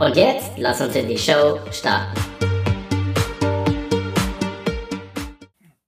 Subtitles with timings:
[0.00, 2.20] Und jetzt lass uns in die Show starten.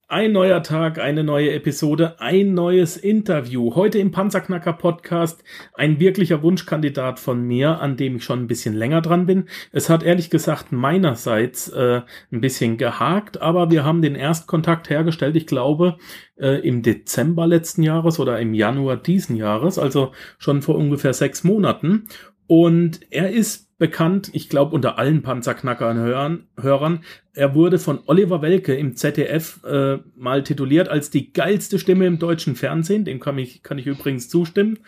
[0.08, 3.76] Ein neuer Tag, eine neue Episode, ein neues Interview.
[3.76, 8.74] Heute im Panzerknacker Podcast ein wirklicher Wunschkandidat von mir, an dem ich schon ein bisschen
[8.74, 9.44] länger dran bin.
[9.70, 12.00] Es hat ehrlich gesagt meinerseits äh,
[12.32, 15.96] ein bisschen gehakt, aber wir haben den Erstkontakt hergestellt, ich glaube,
[16.36, 21.44] äh, im Dezember letzten Jahres oder im Januar diesen Jahres, also schon vor ungefähr sechs
[21.44, 22.08] Monaten.
[22.50, 27.04] Und er ist bekannt, ich glaube unter allen Panzerknackern Hörern, Hörern.
[27.32, 32.18] Er wurde von Oliver Welke im ZDF äh, mal tituliert als die geilste Stimme im
[32.18, 33.04] deutschen Fernsehen.
[33.04, 34.80] Dem kann ich, kann ich übrigens zustimmen.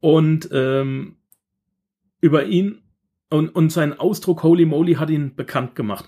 [0.00, 1.16] Und ähm,
[2.20, 2.82] über ihn
[3.30, 6.06] und, und sein Ausdruck Holy Moly hat ihn bekannt gemacht.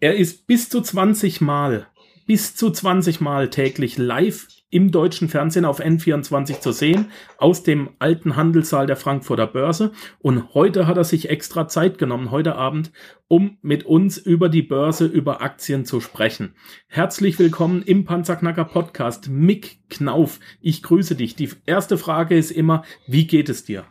[0.00, 1.86] Er ist bis zu 20 Mal,
[2.26, 7.06] bis zu 20 Mal täglich live im deutschen Fernsehen auf N24 zu sehen,
[7.38, 9.92] aus dem alten Handelssaal der Frankfurter Börse.
[10.18, 12.90] Und heute hat er sich extra Zeit genommen, heute Abend,
[13.28, 16.54] um mit uns über die Börse, über Aktien zu sprechen.
[16.88, 19.28] Herzlich willkommen im Panzerknacker Podcast.
[19.28, 21.36] Mick Knauf, ich grüße dich.
[21.36, 23.84] Die erste Frage ist immer, wie geht es dir?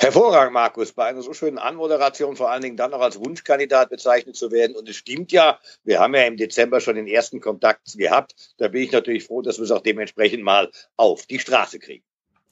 [0.00, 4.36] Hervorragend, Markus, bei einer so schönen Anmoderation vor allen Dingen dann noch als Wunschkandidat bezeichnet
[4.36, 4.76] zu werden.
[4.76, 8.34] Und es stimmt ja, wir haben ja im Dezember schon den ersten Kontakt gehabt.
[8.58, 12.04] Da bin ich natürlich froh, dass wir es auch dementsprechend mal auf die Straße kriegen.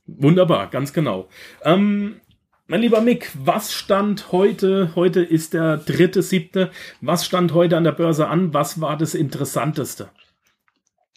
[0.06, 1.28] Wunderbar, ganz genau.
[1.64, 2.20] Ähm,
[2.66, 4.92] mein lieber Mick, was stand heute?
[4.94, 6.70] Heute ist der dritte, siebte.
[7.00, 8.54] Was stand heute an der Börse an?
[8.54, 10.10] Was war das Interessanteste?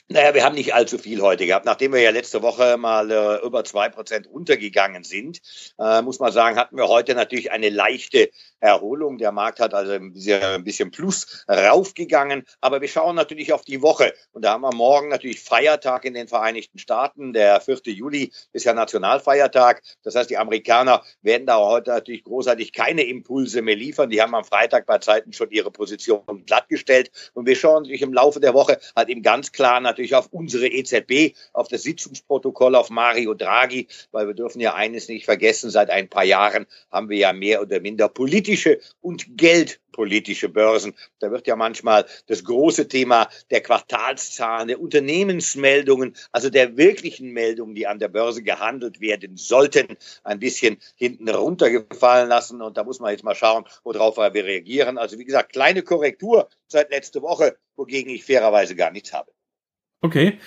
[0.08, 1.66] Naja, wir haben nicht allzu viel heute gehabt.
[1.66, 5.42] Nachdem wir ja letzte Woche mal äh, über zwei Prozent runtergegangen sind,
[5.80, 8.30] äh, muss man sagen, hatten wir heute natürlich eine leichte
[8.66, 9.18] Erholung.
[9.18, 12.44] Der Markt hat also ein bisschen, plus raufgegangen.
[12.62, 14.14] Aber wir schauen natürlich auf die Woche.
[14.32, 17.34] Und da haben wir morgen natürlich Feiertag in den Vereinigten Staaten.
[17.34, 17.80] Der 4.
[17.86, 19.82] Juli ist ja Nationalfeiertag.
[20.04, 24.10] Das heißt, die Amerikaner werden da heute natürlich großartig keine Impulse mehr liefern.
[24.10, 27.12] Die haben am Freitag bei Zeiten schon ihre Position glattgestellt.
[27.34, 30.68] Und wir schauen natürlich im Laufe der Woche halt eben ganz klar natürlich auf unsere
[30.68, 35.90] EZB, auf das Sitzungsprotokoll, auf Mario Draghi, weil wir dürfen ja eines nicht vergessen, seit
[35.90, 38.10] ein paar Jahren haben wir ja mehr oder minder
[38.56, 40.94] politische und geldpolitische Börsen.
[41.20, 47.76] Da wird ja manchmal das große Thema der Quartalszahlen, der Unternehmensmeldungen, also der wirklichen Meldungen,
[47.76, 52.62] die an der Börse gehandelt werden sollten, ein bisschen hinten runtergefallen lassen.
[52.62, 54.98] Und da muss man jetzt mal schauen, worauf wir reagieren.
[54.98, 59.32] Also wie gesagt, kleine Korrektur seit letzte Woche, wogegen ich fairerweise gar nichts habe.
[60.02, 60.40] Okay.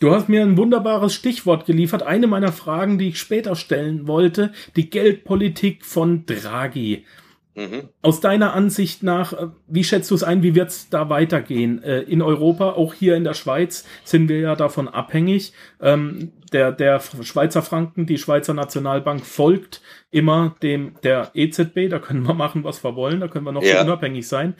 [0.00, 2.02] Du hast mir ein wunderbares Stichwort geliefert.
[2.02, 7.06] Eine meiner Fragen, die ich später stellen wollte, die Geldpolitik von Draghi.
[7.54, 7.88] Mhm.
[8.02, 11.82] Aus deiner Ansicht nach, äh, wie schätzt du es ein, wie wird es da weitergehen?
[11.82, 15.52] Äh, in Europa, auch hier in der Schweiz, sind wir ja davon abhängig.
[15.80, 21.88] Ähm, der, der Schweizer Franken, die Schweizer Nationalbank folgt immer dem der EZB.
[21.88, 23.20] Da können wir machen, was wir wollen.
[23.20, 23.82] Da können wir noch ja.
[23.82, 24.54] unabhängig sein.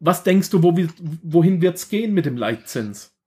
[0.00, 0.74] Was denkst du, wo,
[1.22, 3.17] wohin wird es gehen mit dem Leitzins?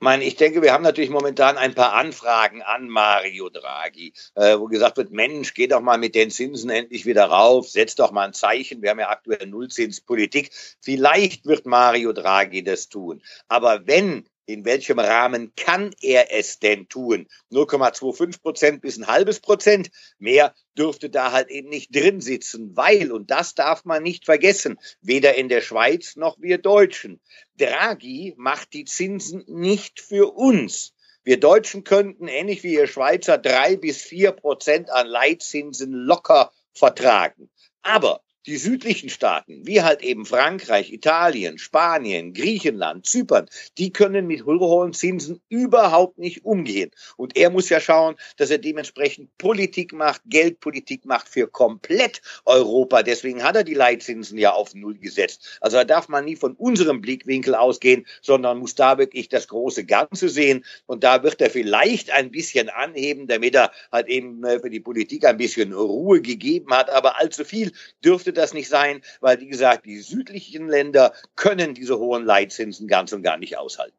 [0.00, 4.66] Meine, ich denke, wir haben natürlich momentan ein paar Anfragen an Mario Draghi, äh, wo
[4.66, 8.26] gesagt wird, Mensch, geh doch mal mit den Zinsen endlich wieder rauf, setz doch mal
[8.26, 8.82] ein Zeichen.
[8.82, 10.50] Wir haben ja aktuell Nullzinspolitik.
[10.80, 13.22] Vielleicht wird Mario Draghi das tun.
[13.48, 17.28] Aber wenn in welchem Rahmen kann er es denn tun?
[17.52, 19.90] 0,25 Prozent bis ein halbes Prozent.
[20.18, 24.78] Mehr dürfte da halt eben nicht drin sitzen, weil, und das darf man nicht vergessen,
[25.02, 27.20] weder in der Schweiz noch wir Deutschen.
[27.58, 30.94] Draghi macht die Zinsen nicht für uns.
[31.24, 37.50] Wir Deutschen könnten, ähnlich wie ihr Schweizer, drei bis vier Prozent an Leitzinsen locker vertragen.
[37.82, 43.46] Aber die südlichen Staaten, wie halt eben Frankreich, Italien, Spanien, Griechenland, Zypern,
[43.76, 46.90] die können mit hohen Zinsen überhaupt nicht umgehen.
[47.16, 53.02] Und er muss ja schauen, dass er dementsprechend Politik macht, Geldpolitik macht für komplett Europa.
[53.02, 55.58] Deswegen hat er die Leitzinsen ja auf Null gesetzt.
[55.60, 59.84] Also da darf man nie von unserem Blickwinkel ausgehen, sondern muss da wirklich das große
[59.84, 60.64] Ganze sehen.
[60.86, 64.80] Und da wird er vielleicht ein bisschen anheben, damit er halt eben äh, für die
[64.80, 66.88] Politik ein bisschen Ruhe gegeben hat.
[66.90, 71.98] Aber allzu viel dürfte das nicht sein, weil, wie gesagt, die südlichen Länder können diese
[71.98, 73.96] hohen Leitzinsen ganz und gar nicht aushalten.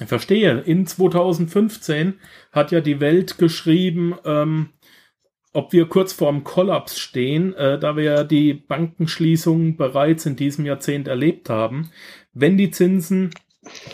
[0.00, 0.60] Ich verstehe.
[0.60, 2.18] In 2015
[2.50, 4.70] hat ja die Welt geschrieben, ähm,
[5.52, 10.64] ob wir kurz vorm Kollaps stehen, äh, da wir ja die Bankenschließung bereits in diesem
[10.64, 11.90] Jahrzehnt erlebt haben.
[12.32, 13.30] Wenn die Zinsen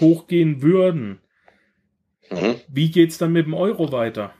[0.00, 1.20] hochgehen würden,
[2.30, 2.54] mhm.
[2.68, 4.34] wie geht's dann mit dem Euro weiter?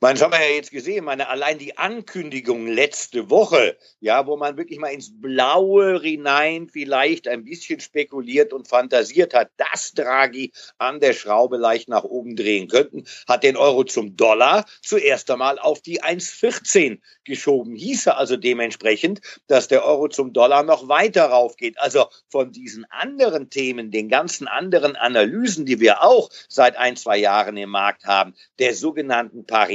[0.00, 4.36] Man, das haben wir ja jetzt gesehen, meine, allein die Ankündigung letzte Woche, ja, wo
[4.36, 10.52] man wirklich mal ins Blaue hinein vielleicht ein bisschen spekuliert und fantasiert hat, dass Draghi
[10.78, 15.58] an der Schraube leicht nach oben drehen könnten, hat den Euro zum Dollar zuerst einmal
[15.58, 17.74] auf die 1,14 geschoben.
[17.74, 21.78] Hieße also dementsprechend, dass der Euro zum Dollar noch weiter raufgeht.
[21.78, 27.18] Also von diesen anderen Themen, den ganzen anderen Analysen, die wir auch seit ein, zwei
[27.18, 29.71] Jahren im Markt haben, der sogenannten Parität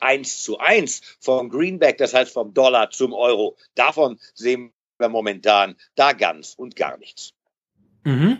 [0.00, 5.76] 1 zu 1 vom Greenback, das heißt vom Dollar zum Euro, davon sehen wir momentan
[5.94, 7.32] da ganz und gar nichts.
[8.04, 8.38] Mhm.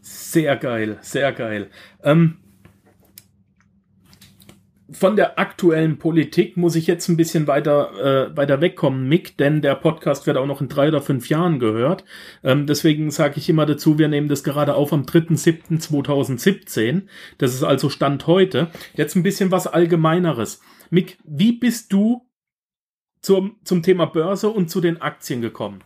[0.00, 1.70] Sehr geil, sehr geil.
[2.02, 2.43] Ähm,
[4.90, 9.62] von der aktuellen Politik muss ich jetzt ein bisschen weiter, äh, weiter wegkommen, Mick, denn
[9.62, 12.04] der Podcast wird auch noch in drei oder fünf Jahren gehört.
[12.42, 17.02] Ähm, deswegen sage ich immer dazu, wir nehmen das gerade auf am 3.7.2017.
[17.38, 18.68] Das ist also Stand heute.
[18.94, 20.60] Jetzt ein bisschen was Allgemeineres.
[20.90, 22.28] Mick, wie bist du
[23.22, 25.82] zum, zum Thema Börse und zu den Aktien gekommen?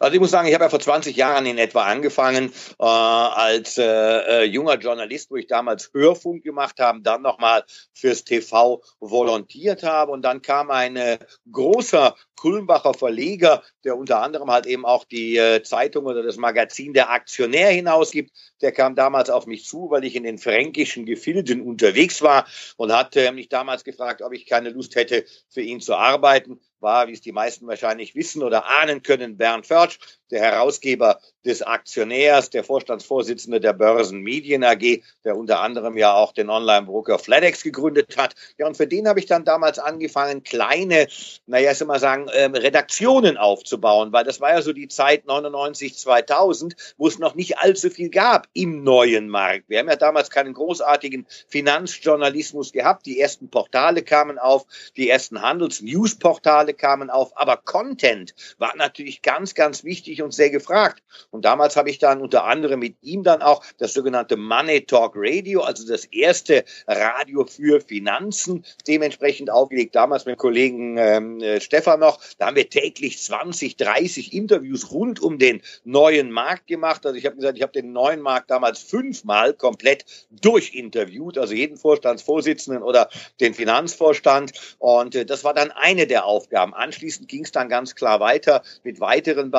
[0.00, 3.78] Also ich muss sagen, ich habe ja vor 20 Jahren in etwa angefangen äh, als
[3.78, 9.82] äh, äh, junger Journalist, wo ich damals Hörfunk gemacht habe, dann nochmal fürs TV volontiert
[9.82, 10.12] habe.
[10.12, 11.18] Und dann kam ein äh,
[11.50, 16.92] großer Kulmbacher Verleger, der unter anderem halt eben auch die äh, Zeitung oder das Magazin
[16.92, 18.30] Der Aktionär hinausgibt,
[18.62, 22.46] der kam damals auf mich zu, weil ich in den fränkischen Gefilden unterwegs war
[22.76, 26.60] und hat äh, mich damals gefragt, ob ich keine Lust hätte, für ihn zu arbeiten
[26.80, 29.98] war, wie es die meisten wahrscheinlich wissen oder ahnen können, Bernd Förtsch,
[30.30, 36.32] der Herausgeber des Aktionärs, der Vorstandsvorsitzende der Börsen Medien AG, der unter anderem ja auch
[36.32, 38.34] den Online-Broker FlatEx gegründet hat.
[38.58, 41.08] Ja, und für den habe ich dann damals angefangen, kleine,
[41.46, 45.26] naja, ich soll mal sagen, ähm, Redaktionen aufzubauen, weil das war ja so die Zeit
[45.26, 49.68] 99, 2000, wo es noch nicht allzu viel gab im neuen Markt.
[49.68, 53.06] Wir haben ja damals keinen großartigen Finanzjournalismus gehabt.
[53.06, 54.66] Die ersten Portale kamen auf,
[54.96, 61.02] die ersten Handels-News-Portale kamen auf, aber Content war natürlich ganz, ganz wichtig und sehr gefragt.
[61.30, 65.12] Und damals habe ich dann unter anderem mit ihm dann auch das sogenannte Money Talk
[65.16, 69.94] Radio, also das erste Radio für Finanzen, dementsprechend aufgelegt.
[69.94, 72.20] Damals mit Kollegen ähm, äh, Stefan noch.
[72.38, 77.04] Da haben wir täglich 20, 30 Interviews rund um den neuen Markt gemacht.
[77.04, 81.76] Also ich habe gesagt, ich habe den neuen Markt damals fünfmal komplett durchinterviewt, also jeden
[81.76, 83.08] Vorstandsvorsitzenden oder
[83.40, 84.52] den Finanzvorstand.
[84.78, 86.74] Und äh, das war dann eine der Aufgaben.
[86.74, 89.50] Anschließend ging es dann ganz klar weiter mit weiteren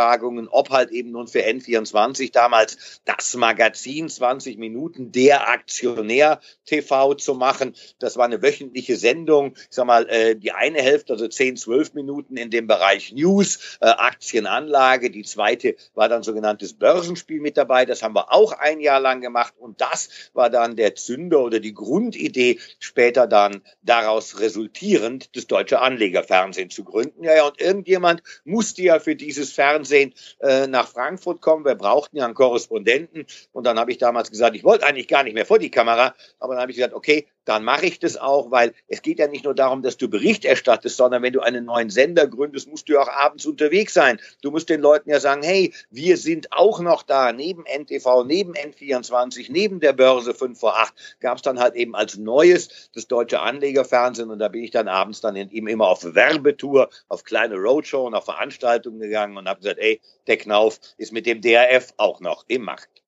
[0.00, 7.14] Beauftragungen, ob halt eben nun für N24 damals das Magazin 20 Minuten der Aktionär TV
[7.14, 7.74] zu machen.
[7.98, 9.54] Das war eine wöchentliche Sendung.
[9.56, 13.78] Ich sag mal, äh, die eine Hälfte, also 10, 12 Minuten in dem Bereich News,
[13.80, 15.10] äh, Aktienanlage.
[15.10, 17.84] Die zweite war dann sogenanntes Börsenspiel mit dabei.
[17.84, 19.54] Das haben wir auch ein Jahr lang gemacht.
[19.58, 25.80] Und das war dann der Zünder oder die Grundidee, später dann daraus resultierend das deutsche
[25.80, 27.24] Anlegerfernsehen zu gründen.
[27.24, 31.64] Ja, ja, und irgendjemand musste ja für dieses Fernsehen äh, nach Frankfurt kommen.
[31.64, 33.26] Wir brauchten ja einen Korrespondenten.
[33.52, 36.14] Und dann habe ich damals gesagt, ich wollte eigentlich gar nicht mehr vor die Kamera,
[36.38, 39.26] aber dann habe ich gesagt, okay, dann mache ich das auch, weil es geht ja
[39.26, 42.88] nicht nur darum, dass du Bericht erstattest, sondern wenn du einen neuen Sender gründest, musst
[42.88, 44.20] du ja auch abends unterwegs sein.
[44.42, 48.54] Du musst den Leuten ja sagen, hey, wir sind auch noch da, neben NTV, neben
[48.54, 53.08] N24, neben der Börse 5 vor 8, gab es dann halt eben als Neues das
[53.08, 57.56] deutsche Anlegerfernsehen und da bin ich dann abends dann eben immer auf Werbetour, auf kleine
[57.56, 61.94] Roadshow und auf Veranstaltungen gegangen und habe gesagt, ey, der Knauf ist mit dem DRF
[61.96, 63.02] auch noch im Markt.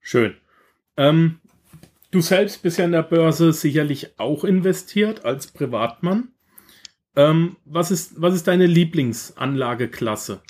[0.00, 0.36] Schön.
[0.96, 1.40] Ähm,
[2.16, 6.28] Du selbst bist ja in der Börse sicherlich auch investiert als Privatmann.
[7.14, 10.40] Ähm, was, ist, was ist deine Lieblingsanlageklasse?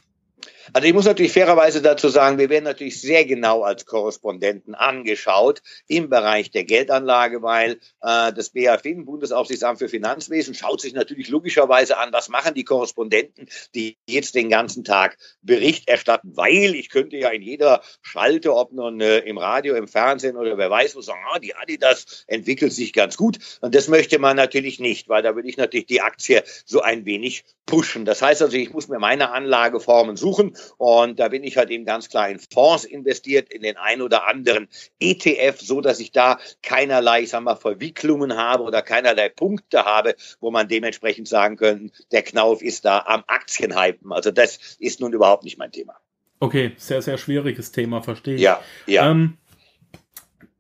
[0.73, 5.63] Also ich muss natürlich fairerweise dazu sagen, wir werden natürlich sehr genau als Korrespondenten angeschaut
[5.87, 11.99] im Bereich der Geldanlage, weil äh, das BaFin, Bundesaufsichtsamt für Finanzwesen, schaut sich natürlich logischerweise
[11.99, 17.17] an, was machen die Korrespondenten, die jetzt den ganzen Tag Bericht erstatten, weil ich könnte
[17.17, 21.01] ja in jeder Schalte, ob nun äh, im Radio, im Fernsehen oder wer weiß wo,
[21.01, 23.39] sagen, ah, die Adidas entwickelt sich ganz gut.
[23.61, 27.05] Und das möchte man natürlich nicht, weil da würde ich natürlich die Aktie so ein
[27.05, 28.05] wenig pushen.
[28.05, 31.85] Das heißt also, ich muss mir meine Anlageformen suchen und da bin ich halt eben
[31.85, 34.69] ganz klar in Fonds investiert, in den ein oder anderen
[35.01, 40.15] ETF, so dass ich da keinerlei, ich sag mal, Verwicklungen habe oder keinerlei Punkte habe,
[40.41, 44.13] wo man dementsprechend sagen könnte, der Knauf ist da am Aktienhypen.
[44.13, 45.95] Also das ist nun überhaupt nicht mein Thema.
[46.39, 48.43] Okay, sehr, sehr schwieriges Thema, verstehe ich.
[48.43, 49.11] Ja, ja.
[49.11, 49.39] Ähm,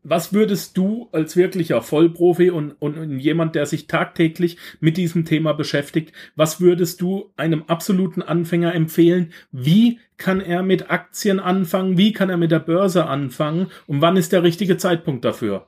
[0.09, 5.25] was würdest du als wirklicher Vollprofi und, und, und jemand, der sich tagtäglich mit diesem
[5.25, 9.33] Thema beschäftigt, was würdest du einem absoluten Anfänger empfehlen?
[9.51, 11.99] Wie kann er mit Aktien anfangen?
[11.99, 13.71] Wie kann er mit der Börse anfangen?
[13.89, 15.67] Und wann ist der richtige Zeitpunkt dafür?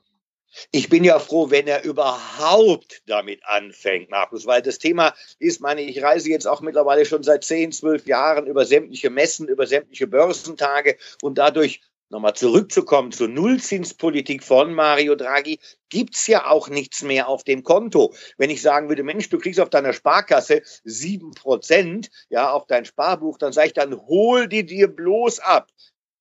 [0.70, 5.82] Ich bin ja froh, wenn er überhaupt damit anfängt, Markus, weil das Thema ist, meine,
[5.82, 10.06] ich reise jetzt auch mittlerweile schon seit 10, 12 Jahren über sämtliche Messen, über sämtliche
[10.06, 17.28] Börsentage und dadurch nochmal zurückzukommen zur Nullzinspolitik von Mario Draghi, gibt's ja auch nichts mehr
[17.28, 18.14] auf dem Konto.
[18.36, 22.84] Wenn ich sagen würde, Mensch, du kriegst auf deiner Sparkasse sieben Prozent, ja, auf dein
[22.84, 25.68] Sparbuch, dann sage ich, dann hol die dir bloß ab.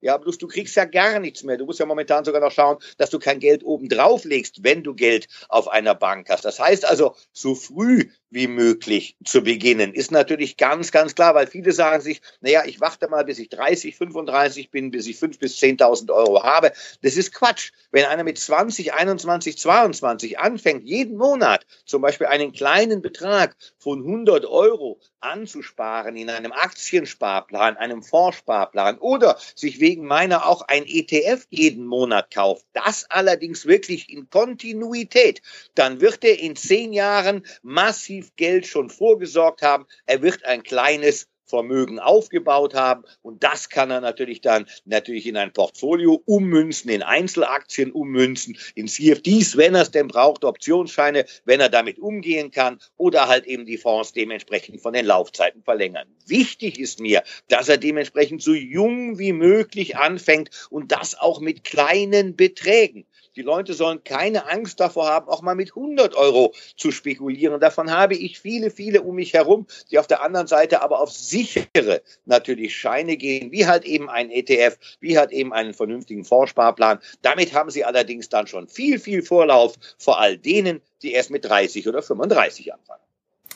[0.02, 1.58] Ja, bloß du kriegst ja gar nichts mehr.
[1.58, 4.84] Du musst ja momentan sogar noch schauen, dass du kein Geld oben drauf legst, wenn
[4.84, 6.46] du Geld auf einer Bank hast.
[6.46, 11.48] Das heißt also, so früh wie möglich zu beginnen, ist natürlich ganz, ganz klar, weil
[11.48, 15.40] viele sagen sich, naja, ich warte mal, bis ich 30, 35 bin, bis ich 5.000
[15.40, 16.74] bis 10.000 Euro habe.
[17.02, 17.72] Das ist Quatsch.
[17.92, 24.00] Wenn einer mit 20, 21, 22 anfängt, jeden Monat zum Beispiel einen kleinen Betrag von
[24.00, 31.46] 100 Euro anzusparen in einem Aktiensparplan, einem Fondssparplan oder sich wegen meiner auch ein ETF
[31.50, 35.42] jeden Monat kauft, das allerdings wirklich in Kontinuität,
[35.76, 39.86] dann wird er in zehn Jahren massiv Geld schon vorgesorgt haben.
[40.06, 43.04] Er wird ein kleines Vermögen aufgebaut haben.
[43.22, 48.88] Und das kann er natürlich dann natürlich in ein Portfolio ummünzen, in Einzelaktien ummünzen, in
[48.88, 53.66] CFDs, wenn er es denn braucht, Optionsscheine, wenn er damit umgehen kann oder halt eben
[53.66, 56.08] die Fonds dementsprechend von den Laufzeiten verlängern.
[56.26, 61.64] Wichtig ist mir, dass er dementsprechend so jung wie möglich anfängt und das auch mit
[61.64, 63.06] kleinen Beträgen.
[63.38, 67.60] Die Leute sollen keine Angst davor haben, auch mal mit 100 Euro zu spekulieren.
[67.60, 71.12] Davon habe ich viele, viele um mich herum, die auf der anderen Seite aber auf
[71.12, 76.98] sichere natürlich Scheine gehen, wie halt eben ein ETF, wie halt eben einen vernünftigen Vorsparplan.
[77.22, 81.46] Damit haben sie allerdings dann schon viel, viel Vorlauf vor all denen, die erst mit
[81.46, 83.04] 30 oder 35 anfangen.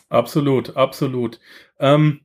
[0.10, 1.40] Absolut, absolut.
[1.80, 2.22] Ähm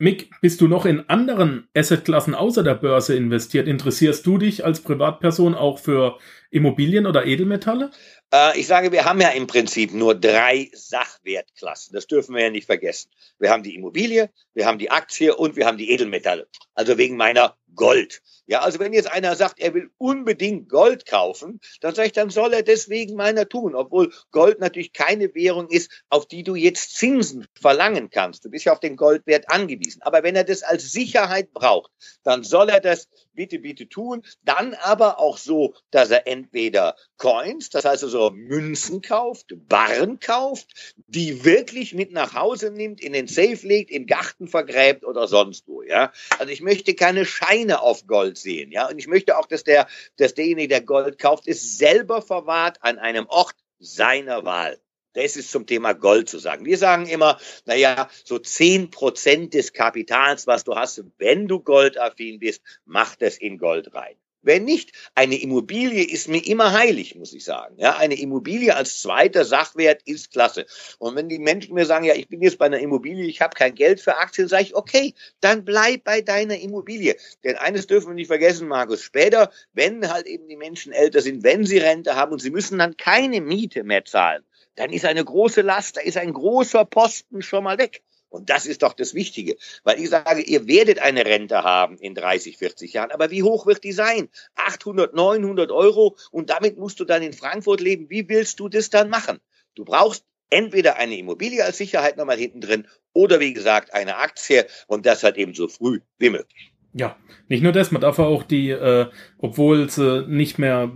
[0.00, 3.66] Mick, bist du noch in anderen Assetklassen außer der Börse investiert?
[3.66, 6.18] Interessierst du dich als Privatperson auch für
[6.50, 7.90] Immobilien oder Edelmetalle?
[8.32, 11.94] Äh, ich sage, wir haben ja im Prinzip nur drei Sachwertklassen.
[11.94, 13.10] Das dürfen wir ja nicht vergessen.
[13.38, 16.48] Wir haben die Immobilie, wir haben die Aktie und wir haben die Edelmetalle.
[16.74, 18.22] Also wegen meiner Gold.
[18.46, 22.30] Ja, also wenn jetzt einer sagt, er will unbedingt Gold kaufen, dann sage ich, dann
[22.30, 26.96] soll er deswegen meiner tun, obwohl Gold natürlich keine Währung ist, auf die du jetzt
[26.96, 28.46] Zinsen verlangen kannst.
[28.46, 30.00] Du bist ja auf den Goldwert angewiesen.
[30.00, 31.92] Aber wenn er das als Sicherheit braucht,
[32.22, 34.22] dann soll er das bitte, bitte tun.
[34.42, 40.94] Dann aber auch so, dass er entweder Coins, das heißt also Münzen kauft, Barren kauft,
[41.06, 45.66] die wirklich mit nach Hause nimmt, in den Safe legt, im Garten vergräbt oder sonst
[45.68, 45.82] wo.
[45.82, 48.70] Ja, also ich möchte keine Scheine auf Gold sehen.
[48.70, 52.78] Ja, und ich möchte auch, dass der, dass derjenige, der Gold kauft, es selber verwahrt
[52.80, 54.78] an einem Ort seiner Wahl.
[55.14, 56.64] Das ist zum Thema Gold zu sagen.
[56.64, 62.38] Wir sagen immer, naja, so zehn Prozent des Kapitals, was du hast, wenn du goldaffin
[62.38, 64.16] bist, mach das in Gold rein.
[64.48, 67.74] Wenn nicht, eine Immobilie ist mir immer heilig, muss ich sagen.
[67.76, 70.64] Ja, eine Immobilie als zweiter Sachwert ist klasse.
[70.98, 73.54] Und wenn die Menschen mir sagen, ja, ich bin jetzt bei einer Immobilie, ich habe
[73.54, 75.12] kein Geld für Aktien, sage ich, okay,
[75.42, 77.16] dann bleib bei deiner Immobilie.
[77.44, 81.44] Denn eines dürfen wir nicht vergessen, Markus, später, wenn halt eben die Menschen älter sind,
[81.44, 84.44] wenn sie Rente haben und sie müssen dann keine Miete mehr zahlen,
[84.76, 88.02] dann ist eine große Last, da ist ein großer Posten schon mal weg.
[88.28, 89.56] Und das ist doch das Wichtige.
[89.84, 93.10] Weil ich sage, ihr werdet eine Rente haben in 30, 40 Jahren.
[93.10, 94.28] Aber wie hoch wird die sein?
[94.56, 96.16] 800, 900 Euro.
[96.30, 98.10] Und damit musst du dann in Frankfurt leben.
[98.10, 99.38] Wie willst du das dann machen?
[99.74, 104.66] Du brauchst entweder eine Immobilie als Sicherheit nochmal hinten drin oder wie gesagt eine Aktie
[104.86, 106.72] und das halt eben so früh wie möglich.
[106.94, 107.16] Ja,
[107.48, 109.06] nicht nur das, man darf auch die, äh,
[109.36, 110.90] obwohl sie nicht mehr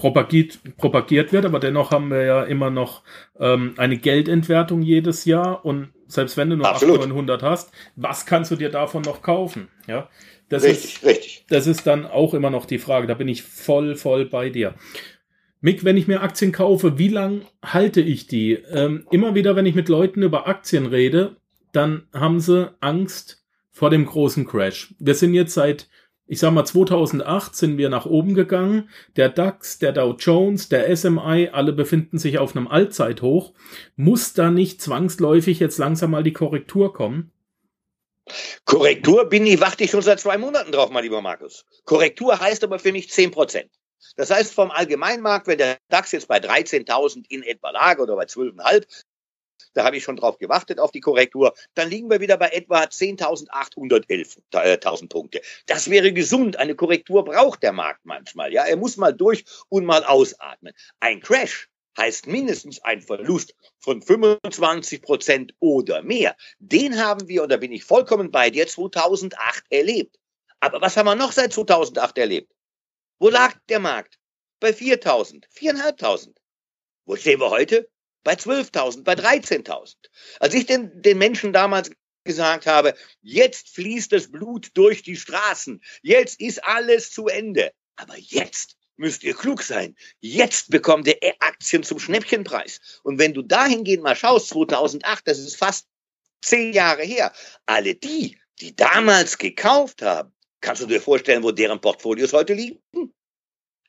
[0.00, 3.02] propagiert, propagiert wird, aber dennoch haben wir ja immer noch
[3.38, 7.00] ähm, eine Geldentwertung jedes Jahr und selbst wenn du nur Absolut.
[7.00, 9.68] 900 hast, was kannst du dir davon noch kaufen?
[9.86, 10.08] Ja,
[10.48, 11.44] das richtig, ist, richtig.
[11.50, 13.06] Das ist dann auch immer noch die Frage.
[13.06, 14.74] Da bin ich voll, voll bei dir.
[15.60, 18.54] Mick, wenn ich mir Aktien kaufe, wie lang halte ich die?
[18.72, 21.36] Ähm, immer wieder, wenn ich mit Leuten über Aktien rede,
[21.72, 24.94] dann haben sie Angst vor dem großen Crash.
[24.98, 25.88] Wir sind jetzt seit
[26.30, 28.88] ich sag mal, 2008 sind wir nach oben gegangen.
[29.16, 33.52] Der DAX, der Dow Jones, der SMI, alle befinden sich auf einem Allzeithoch.
[33.96, 37.32] Muss da nicht zwangsläufig jetzt langsam mal die Korrektur kommen?
[38.64, 41.66] Korrektur bin ich, warte ich schon seit zwei Monaten drauf, mein lieber Markus.
[41.84, 43.72] Korrektur heißt aber für mich 10 Prozent.
[44.14, 48.26] Das heißt, vom Allgemeinmarkt, wenn der DAX jetzt bei 13.000 in etwa lag oder bei
[48.26, 48.84] 12,5,
[49.72, 52.82] da habe ich schon drauf gewartet auf die Korrektur, dann liegen wir wieder bei etwa
[52.82, 55.40] 10.811.000 Punkte.
[55.66, 56.56] Das wäre gesund.
[56.56, 58.52] Eine Korrektur braucht der Markt manchmal.
[58.52, 60.72] Ja, er muss mal durch und mal ausatmen.
[61.00, 66.36] Ein Crash heißt mindestens ein Verlust von 25 Prozent oder mehr.
[66.58, 70.18] Den haben wir, und da bin ich vollkommen bei dir, 2008 erlebt.
[70.60, 72.52] Aber was haben wir noch seit 2008 erlebt?
[73.18, 74.18] Wo lag der Markt?
[74.60, 76.34] Bei 4.000, 4.500.
[77.06, 77.88] Wo stehen wir heute?
[78.22, 79.94] Bei 12.000, bei 13.000.
[80.40, 81.90] Als ich den, den Menschen damals
[82.24, 87.72] gesagt habe, jetzt fließt das Blut durch die Straßen, jetzt ist alles zu Ende.
[87.96, 89.96] Aber jetzt müsst ihr klug sein.
[90.20, 92.80] Jetzt bekommt ihr Aktien zum Schnäppchenpreis.
[93.02, 95.86] Und wenn du dahingehend mal schaust, 2008, das ist fast
[96.42, 97.32] zehn Jahre her,
[97.66, 102.82] alle die, die damals gekauft haben, kannst du dir vorstellen, wo deren Portfolios heute liegen?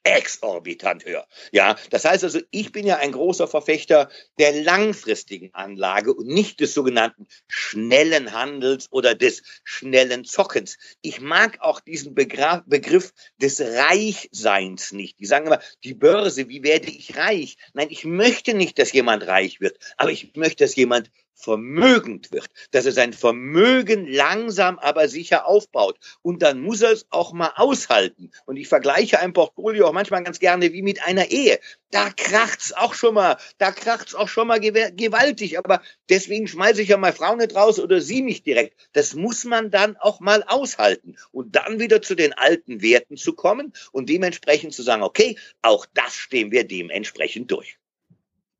[0.03, 1.27] Exorbitant höher.
[1.51, 6.59] Ja, das heißt also, ich bin ja ein großer Verfechter der langfristigen Anlage und nicht
[6.59, 10.77] des sogenannten schnellen Handels oder des schnellen Zockens.
[11.01, 15.19] Ich mag auch diesen Begriff, Begriff des Reichseins nicht.
[15.19, 17.57] Die sagen immer, die Börse, wie werde ich reich?
[17.73, 22.49] Nein, ich möchte nicht, dass jemand reich wird, aber ich möchte, dass jemand vermögend wird,
[22.71, 25.97] dass er sein Vermögen langsam aber sicher aufbaut.
[26.21, 28.31] Und dann muss er es auch mal aushalten.
[28.45, 31.59] Und ich vergleiche ein Portfolio auch manchmal ganz gerne wie mit einer Ehe.
[31.89, 35.57] Da kracht's auch schon mal, da kracht's auch schon mal gewaltig.
[35.57, 38.75] Aber deswegen schmeiße ich ja mal Frau nicht raus oder sie mich direkt.
[38.93, 41.15] Das muss man dann auch mal aushalten.
[41.31, 45.85] Und dann wieder zu den alten Werten zu kommen und dementsprechend zu sagen, okay, auch
[45.93, 47.77] das stehen wir dementsprechend durch.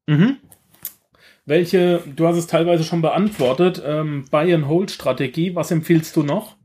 [0.07, 0.39] Mhm.
[1.45, 6.55] Welche, du hast es teilweise schon beantwortet, ähm, Buy-and-Hold-Strategie, was empfiehlst du noch?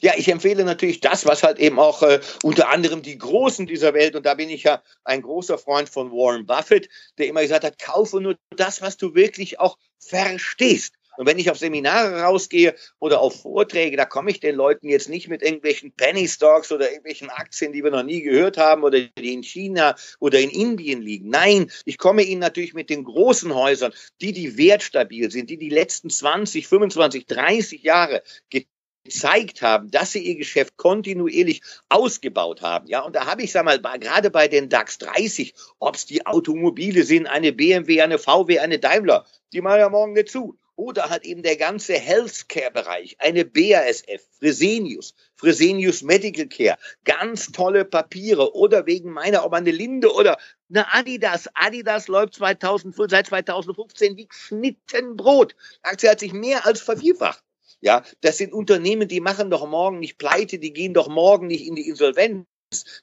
[0.00, 3.94] Ja, ich empfehle natürlich das, was halt eben auch äh, unter anderem die Großen dieser
[3.94, 6.88] Welt, und da bin ich ja ein großer Freund von Warren Buffett,
[7.18, 10.94] der immer gesagt hat, kaufe nur das, was du wirklich auch verstehst.
[11.16, 15.08] Und wenn ich auf Seminare rausgehe oder auf Vorträge, da komme ich den Leuten jetzt
[15.08, 19.00] nicht mit irgendwelchen Penny Stocks oder irgendwelchen Aktien, die wir noch nie gehört haben oder
[19.00, 21.30] die in China oder in Indien liegen.
[21.30, 25.70] Nein, ich komme ihnen natürlich mit den großen Häusern, die die wertstabil sind, die die
[25.70, 32.88] letzten 20, 25, 30 Jahre gezeigt haben, dass sie ihr Geschäft kontinuierlich ausgebaut haben.
[32.88, 36.26] Ja, und da habe ich, sag mal, gerade bei den DAX 30, ob es die
[36.26, 41.10] Automobile sind, eine BMW, eine VW, eine Daimler, die machen ja morgen nicht zu oder
[41.10, 48.86] halt eben der ganze Healthcare-Bereich, eine BASF, Fresenius, Fresenius Medical Care, ganz tolle Papiere oder
[48.86, 51.48] wegen meiner, ob eine Linde oder eine Adidas.
[51.54, 55.54] Adidas läuft 2000, seit 2015 wie Schnittenbrot.
[55.54, 57.42] Die Aktie hat sich mehr als vervierfacht.
[57.80, 61.66] Ja, das sind Unternehmen, die machen doch morgen nicht pleite, die gehen doch morgen nicht
[61.66, 62.46] in die Insolvenz.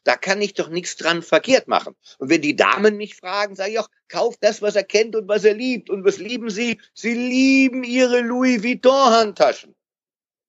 [0.03, 1.95] Da kann ich doch nichts dran verkehrt machen.
[2.17, 5.27] Und wenn die Damen mich fragen, sage ich auch, kauft das, was er kennt und
[5.27, 5.89] was er liebt.
[5.89, 6.79] Und was lieben sie?
[6.93, 9.75] Sie lieben ihre Louis Vuitton-Handtaschen.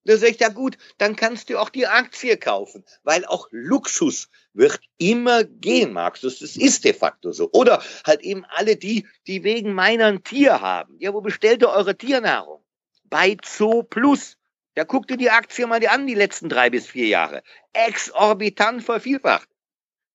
[0.06, 4.28] Da sage ich, ja gut, dann kannst du auch die Aktie kaufen, weil auch Luxus
[4.52, 6.20] wird immer gehen, Markus.
[6.20, 7.50] Das ist de facto so.
[7.52, 10.96] Oder halt eben alle die, die wegen meiner ein Tier haben.
[10.98, 12.62] Ja, wo bestellt ihr eure Tiernahrung?
[13.04, 14.36] Bei Zoo Plus.
[14.76, 17.42] Ja, guck dir die Aktie mal an, die letzten drei bis vier Jahre.
[17.72, 19.48] Exorbitant vervielfacht.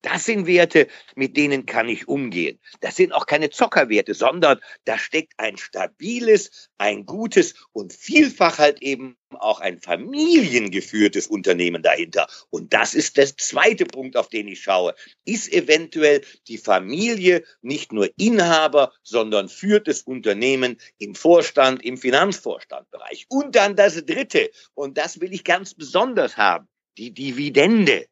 [0.01, 2.59] Das sind Werte, mit denen kann ich umgehen.
[2.79, 8.81] Das sind auch keine Zockerwerte, sondern da steckt ein stabiles, ein gutes und vielfach halt
[8.81, 12.27] eben auch ein familiengeführtes Unternehmen dahinter.
[12.49, 14.95] Und das ist der zweite Punkt, auf den ich schaue.
[15.25, 23.25] Ist eventuell die Familie nicht nur Inhaber, sondern führt das Unternehmen im Vorstand, im Finanzvorstandbereich.
[23.29, 28.07] Und dann das dritte, und das will ich ganz besonders haben, die Dividende.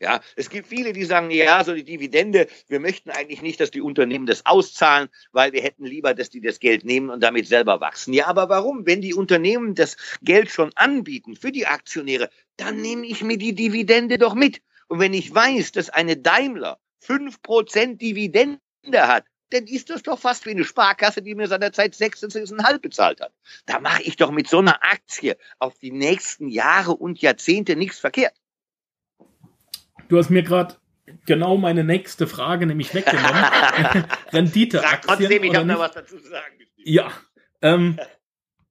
[0.00, 3.70] Ja, es gibt viele, die sagen, ja, so die Dividende, wir möchten eigentlich nicht, dass
[3.70, 7.48] die Unternehmen das auszahlen, weil wir hätten lieber, dass die das Geld nehmen und damit
[7.48, 8.12] selber wachsen.
[8.12, 8.84] Ja, aber warum?
[8.84, 13.54] Wenn die Unternehmen das Geld schon anbieten für die Aktionäre, dann nehme ich mir die
[13.54, 14.60] Dividende doch mit.
[14.88, 18.60] Und wenn ich weiß, dass eine Daimler fünf Prozent Dividende
[18.92, 23.32] hat, dann ist das doch fast wie eine Sparkasse, die mir seinerzeit 6,5 bezahlt hat.
[23.64, 27.98] Da mache ich doch mit so einer Aktie auf die nächsten Jahre und Jahrzehnte nichts
[27.98, 28.34] verkehrt.
[30.08, 30.76] Du hast mir gerade
[31.24, 33.44] genau meine nächste Frage nämlich weggenommen.
[34.32, 34.78] Rendite.
[34.78, 36.54] Sag trotzdem, ich habe da was dazu zu sagen.
[36.76, 37.12] Ja,
[37.62, 37.98] ähm,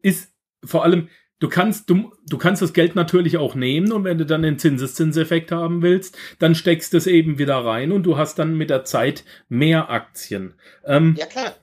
[0.02, 4.18] ist vor allem, du kannst, du, du kannst das Geld natürlich auch nehmen und wenn
[4.18, 8.18] du dann den Zinseszinseffekt haben willst, dann steckst du es eben wieder rein und du
[8.18, 10.56] hast dann mit der Zeit mehr Aktien.
[10.86, 11.56] Ähm, ja, klar.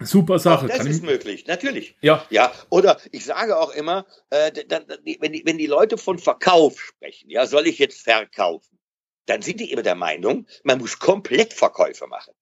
[0.00, 0.64] Super Sache.
[0.64, 1.02] Auch das Kann ist ich...
[1.02, 1.96] möglich, natürlich.
[2.00, 2.26] Ja.
[2.28, 2.52] Ja.
[2.68, 7.30] Oder ich sage auch immer, äh, dann, wenn, die, wenn die Leute von Verkauf sprechen,
[7.30, 8.78] ja, soll ich jetzt verkaufen?
[9.26, 12.34] Dann sind die immer der Meinung, man muss komplett Verkäufe machen.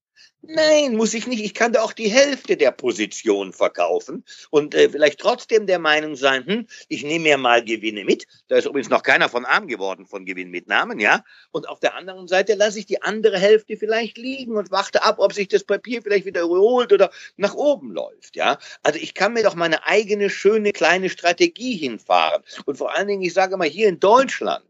[0.45, 1.45] Nein, muss ich nicht.
[1.45, 6.17] Ich kann da auch die Hälfte der Position verkaufen und äh, vielleicht trotzdem der Meinung
[6.17, 8.27] sein, hm, ich nehme mir mal Gewinne mit.
[8.49, 11.23] Da ist übrigens noch keiner von arm geworden von Gewinnmitnahmen, ja.
[11.53, 15.21] Und auf der anderen Seite lasse ich die andere Hälfte vielleicht liegen und warte ab,
[15.21, 18.59] ob sich das Papier vielleicht wieder überholt oder nach oben läuft, ja.
[18.83, 22.43] Also ich kann mir doch meine eigene schöne kleine Strategie hinfahren.
[22.65, 24.65] Und vor allen Dingen, ich sage mal, hier in Deutschland,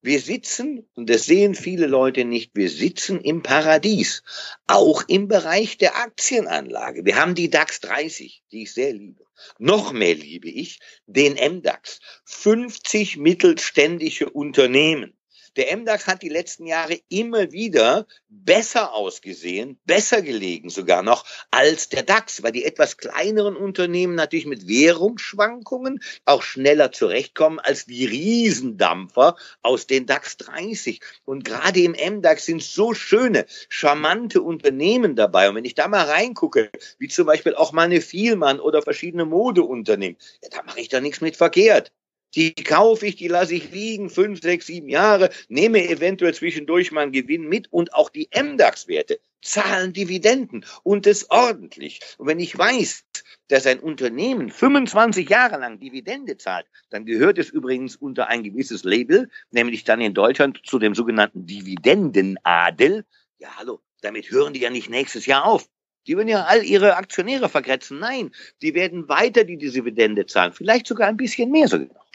[0.00, 4.22] wir sitzen, und das sehen viele Leute nicht, wir sitzen im Paradies,
[4.66, 7.04] auch im Bereich der Aktienanlage.
[7.04, 9.24] Wir haben die DAX 30, die ich sehr liebe.
[9.58, 12.00] Noch mehr liebe ich den MDAX.
[12.24, 15.17] 50 mittelständische Unternehmen
[15.58, 21.88] der MDAX hat die letzten Jahre immer wieder besser ausgesehen, besser gelegen sogar noch als
[21.88, 28.06] der DAX, weil die etwas kleineren Unternehmen natürlich mit Währungsschwankungen auch schneller zurechtkommen als die
[28.06, 31.00] Riesendampfer aus den DAX 30.
[31.24, 35.48] Und gerade im MDAX sind so schöne, charmante Unternehmen dabei.
[35.48, 40.18] Und wenn ich da mal reingucke, wie zum Beispiel auch mal Vielmann oder verschiedene Modeunternehmen,
[40.42, 41.90] ja, da mache ich da nichts mit verkehrt.
[42.34, 47.02] Die kaufe ich, die lasse ich liegen, fünf, sechs, sieben Jahre, nehme eventuell zwischendurch mal
[47.02, 52.00] einen Gewinn mit und auch die MDAX-Werte zahlen Dividenden und es ordentlich.
[52.18, 53.04] Und wenn ich weiß,
[53.48, 58.84] dass ein Unternehmen 25 Jahre lang Dividende zahlt, dann gehört es übrigens unter ein gewisses
[58.84, 63.04] Label, nämlich dann in Deutschland zu dem sogenannten Dividendenadel.
[63.38, 65.66] Ja, hallo, damit hören die ja nicht nächstes Jahr auf.
[66.06, 67.98] Die würden ja all ihre Aktionäre vergrätzen.
[67.98, 72.07] Nein, die werden weiter die Dividende zahlen, vielleicht sogar ein bisschen mehr sogar.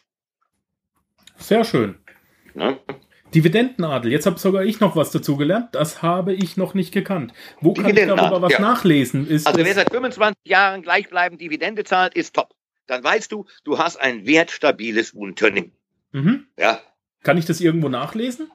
[1.38, 1.96] Sehr schön.
[2.56, 2.78] Ja.
[3.34, 4.12] Dividendenadel.
[4.12, 5.70] Jetzt habe sogar ich noch was dazu gelernt.
[5.74, 7.34] Das habe ich noch nicht gekannt.
[7.62, 8.60] Wo kann ich darüber was ja.
[8.60, 9.28] nachlesen?
[9.28, 12.54] Ist also wer seit 25 Jahren gleichbleibend Dividende zahlt, ist top.
[12.86, 15.72] Dann weißt du, du hast ein wertstabiles Unternehmen.
[16.12, 16.48] Mhm.
[16.60, 16.80] Ja.
[17.24, 18.52] Kann ich das irgendwo nachlesen?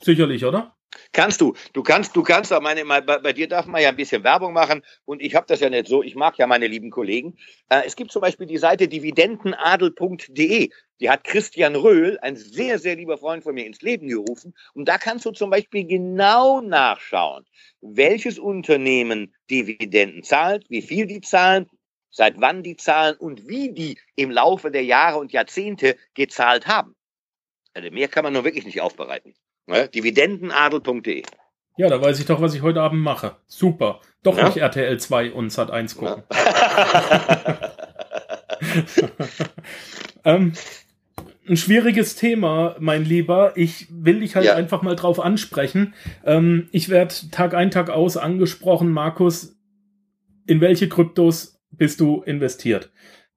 [0.00, 0.76] Sicherlich, oder?
[1.12, 1.54] Kannst du.
[1.72, 4.82] Du kannst, du kannst, meine, bei, bei dir darf man ja ein bisschen Werbung machen
[5.04, 6.02] und ich habe das ja nicht so.
[6.02, 7.36] Ich mag ja meine lieben Kollegen.
[7.68, 10.70] Äh, es gibt zum Beispiel die Seite dividendenadel.de.
[11.00, 14.54] Die hat Christian Röhl, ein sehr, sehr lieber Freund von mir, ins Leben gerufen.
[14.74, 17.46] Und da kannst du zum Beispiel genau nachschauen,
[17.80, 21.66] welches Unternehmen Dividenden zahlt, wie viel die zahlen,
[22.10, 26.96] seit wann die zahlen und wie die im Laufe der Jahre und Jahrzehnte gezahlt haben.
[27.74, 29.34] Also mehr kann man nur wirklich nicht aufbereiten.
[29.70, 29.88] Ne?
[29.88, 31.22] Dividendenadel.de.
[31.76, 33.36] Ja, da weiß ich doch, was ich heute Abend mache.
[33.46, 34.00] Super.
[34.22, 34.46] Doch ja?
[34.46, 36.24] nicht RTL 2 und Sat 1 gucken.
[36.30, 37.70] Ja.
[40.24, 40.52] ähm,
[41.48, 43.52] ein schwieriges Thema, mein Lieber.
[43.56, 44.54] Ich will dich halt ja.
[44.56, 45.94] einfach mal drauf ansprechen.
[46.24, 49.56] Ähm, ich werde Tag ein, Tag aus angesprochen, Markus.
[50.46, 52.90] In welche Kryptos bist du investiert?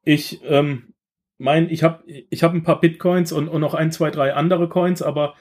[0.03, 0.93] Ich ähm,
[1.37, 4.67] mein, ich habe ich hab ein paar Bitcoins und, und noch ein, zwei, drei andere
[4.69, 5.35] Coins, aber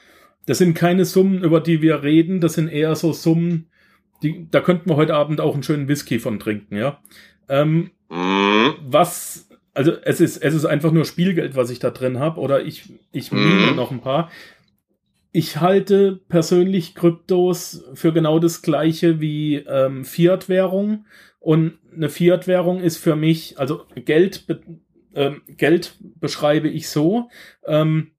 [0.45, 3.67] das sind keine Summen, über die wir reden, das sind eher so Summen,
[4.21, 6.99] die, da könnten wir heute Abend auch einen schönen Whisky von trinken, ja.
[7.49, 8.75] Ähm, mhm.
[8.81, 12.63] Was, also es ist, es ist einfach nur Spielgeld, was ich da drin habe, oder
[12.63, 13.75] ich, ich mhm.
[13.75, 14.29] noch ein paar.
[15.31, 21.05] Ich halte persönlich Kryptos für genau das gleiche wie ähm, Fiat-Währung.
[21.39, 24.45] Und eine Fiat-Währung ist für mich, also Geld,
[25.13, 27.29] äh, Geld beschreibe ich so.
[27.65, 28.12] Ähm,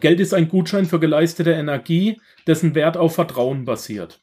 [0.00, 4.20] Geld ist ein Gutschein für geleistete Energie, dessen Wert auf Vertrauen basiert.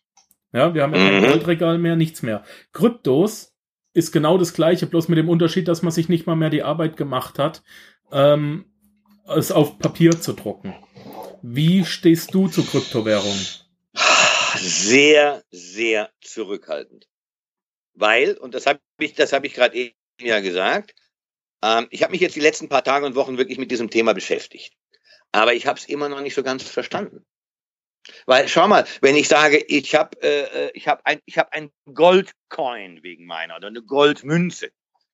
[0.51, 1.27] Ja, wir haben ja kein mhm.
[1.27, 2.43] Goldregal mehr, nichts mehr.
[2.73, 3.55] Kryptos
[3.93, 6.63] ist genau das gleiche, bloß mit dem Unterschied, dass man sich nicht mal mehr die
[6.63, 7.63] Arbeit gemacht hat,
[8.11, 8.65] ähm,
[9.27, 10.75] es auf Papier zu drucken.
[11.41, 13.45] Wie stehst du zu Kryptowährungen?
[14.55, 17.07] Sehr, sehr zurückhaltend.
[17.93, 20.95] Weil, und das habe ich, das habe ich gerade eben ja gesagt,
[21.61, 24.13] ähm, ich habe mich jetzt die letzten paar Tage und Wochen wirklich mit diesem Thema
[24.13, 24.73] beschäftigt.
[25.31, 27.25] Aber ich habe es immer noch nicht so ganz verstanden.
[28.25, 31.53] Weil schau mal, wenn ich sage, ich habe äh, äh, ich habe ein ich habe
[31.53, 34.71] ein Goldcoin wegen meiner oder eine Goldmünze,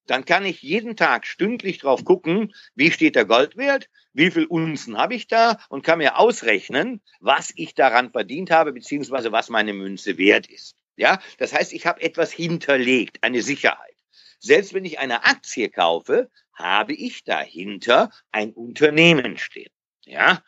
[0.08, 4.98] dann kann ich jeden Tag stündlich drauf gucken, wie steht der Goldwert, wie viel Unzen
[4.98, 9.74] habe ich da und kann mir ausrechnen, was ich daran verdient habe beziehungsweise was meine
[9.74, 10.76] Münze wert ist.
[10.96, 13.96] Ja, das heißt, ich habe etwas hinterlegt, eine Sicherheit.
[14.40, 19.75] Selbst wenn ich eine Aktie kaufe, habe ich dahinter ein Unternehmen stehen.
[20.06, 20.44] Ja,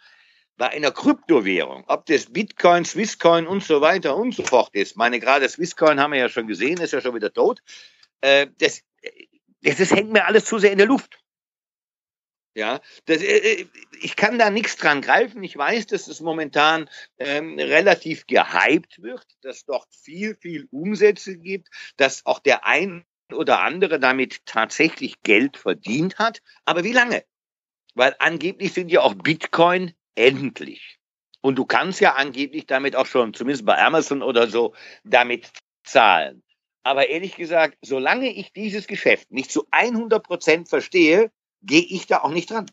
[0.57, 5.19] bei einer Kryptowährung, ob das Bitcoin, Swisscoin und so weiter und so fort ist, meine
[5.19, 7.61] gerade Swisscoin haben wir ja schon gesehen, ist ja schon wieder tot,
[8.21, 8.81] äh, das,
[9.61, 11.19] das, das hängt mir alles zu sehr in der Luft.
[12.55, 13.67] Ja, das, äh, äh,
[14.01, 15.43] ich kann da nichts dran greifen.
[15.43, 16.89] Ich weiß, dass es momentan
[17.19, 23.59] ähm, relativ gehypt wird, dass dort viel, viel Umsätze gibt, dass auch der ein oder
[23.59, 26.41] andere damit tatsächlich Geld verdient hat.
[26.65, 27.23] Aber wie lange?
[27.97, 30.99] Weil angeblich sind ja auch Bitcoin endlich.
[31.41, 35.49] Und du kannst ja angeblich damit auch schon, zumindest bei Amazon oder so, damit
[35.83, 36.43] Zahlen.
[36.83, 41.31] Aber ehrlich gesagt, solange ich dieses Geschäft nicht zu 100 Prozent verstehe,
[41.61, 42.67] gehe ich da auch nicht dran.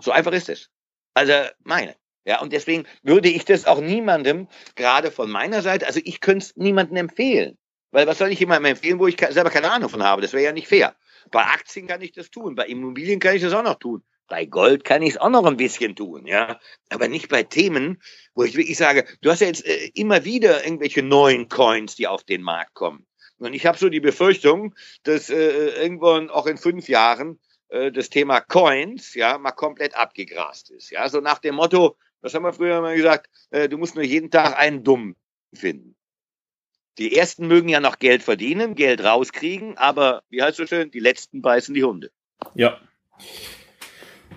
[0.00, 0.68] So einfach ist es.
[1.14, 1.94] Also meine.
[2.24, 6.46] Ja, und deswegen würde ich das auch niemandem, gerade von meiner Seite, also ich könnte
[6.46, 7.58] es niemandem empfehlen.
[7.90, 10.22] Weil was soll ich jemandem empfehlen, wo ich selber keine Ahnung von habe?
[10.22, 10.96] Das wäre ja nicht fair.
[11.32, 14.04] Bei Aktien kann ich das tun, bei Immobilien kann ich das auch noch tun.
[14.28, 16.60] Bei Gold kann ich es auch noch ein bisschen tun, ja.
[16.88, 18.00] Aber nicht bei Themen,
[18.34, 22.06] wo ich wirklich sage, du hast ja jetzt äh, immer wieder irgendwelche neuen Coins, die
[22.06, 23.06] auf den Markt kommen.
[23.38, 28.08] Und ich habe so die Befürchtung, dass äh, irgendwann auch in fünf Jahren äh, das
[28.08, 30.90] Thema Coins ja mal komplett abgegrast ist.
[30.90, 34.04] Ja, so nach dem Motto, was haben wir früher mal gesagt, äh, du musst nur
[34.04, 35.16] jeden Tag einen Dummen
[35.52, 35.96] finden.
[36.98, 41.00] Die ersten mögen ja noch Geld verdienen, Geld rauskriegen, aber wie heißt so schön, die
[41.00, 42.10] letzten beißen die Hunde.
[42.54, 42.78] Ja.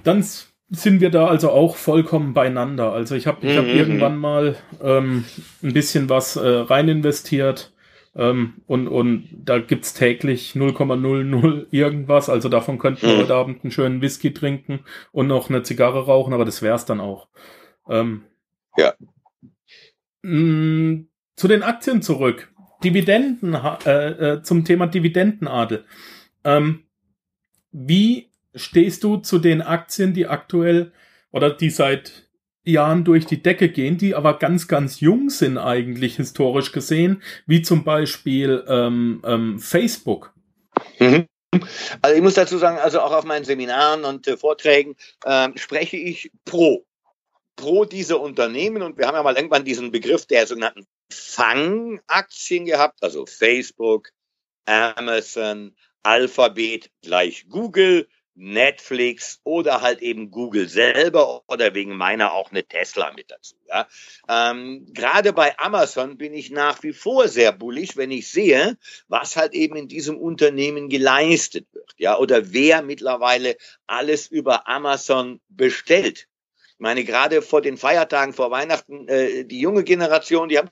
[0.04, 0.24] Dann
[0.70, 2.94] sind wir da also auch vollkommen beieinander.
[2.94, 3.72] Also ich habe ich hab mhm.
[3.72, 5.26] irgendwann mal ähm,
[5.62, 7.74] ein bisschen was äh, rein investiert
[8.16, 12.30] ähm, und, und da gibt's täglich 0,00 irgendwas.
[12.30, 13.22] Also davon könnten wir mhm.
[13.22, 14.80] heute Abend einen schönen Whisky trinken
[15.12, 17.28] und noch eine Zigarre rauchen, aber das wär's dann auch.
[17.90, 18.24] Ähm,
[18.78, 18.94] ja.
[20.22, 22.52] Mh, mm, zu den Aktien zurück.
[22.84, 25.86] Dividenden, äh, äh, zum Thema Dividendenadel.
[26.44, 26.86] Ähm,
[27.72, 30.92] wie stehst du zu den Aktien, die aktuell
[31.32, 32.30] oder die seit
[32.64, 37.62] Jahren durch die Decke gehen, die aber ganz, ganz jung sind eigentlich historisch gesehen, wie
[37.62, 40.34] zum Beispiel ähm, ähm, Facebook?
[41.00, 41.28] Mhm.
[42.02, 45.98] Also ich muss dazu sagen, also auch auf meinen Seminaren und äh, Vorträgen äh, spreche
[45.98, 46.86] ich pro
[47.56, 53.04] pro diese Unternehmen und wir haben ja mal irgendwann diesen Begriff der sogenannten Fangaktien gehabt,
[53.04, 54.12] also Facebook,
[54.66, 62.66] Amazon, Alphabet gleich Google, Netflix oder halt eben Google selber oder wegen meiner auch eine
[62.66, 63.56] Tesla mit dazu.
[63.68, 63.88] Ja.
[64.28, 69.38] Ähm, Gerade bei Amazon bin ich nach wie vor sehr bullig, wenn ich sehe, was
[69.38, 73.56] halt eben in diesem Unternehmen geleistet wird, ja, oder wer mittlerweile
[73.88, 76.28] alles über Amazon bestellt.
[76.74, 80.70] Ich meine, gerade vor den Feiertagen, vor Weihnachten, äh, die junge Generation, die haben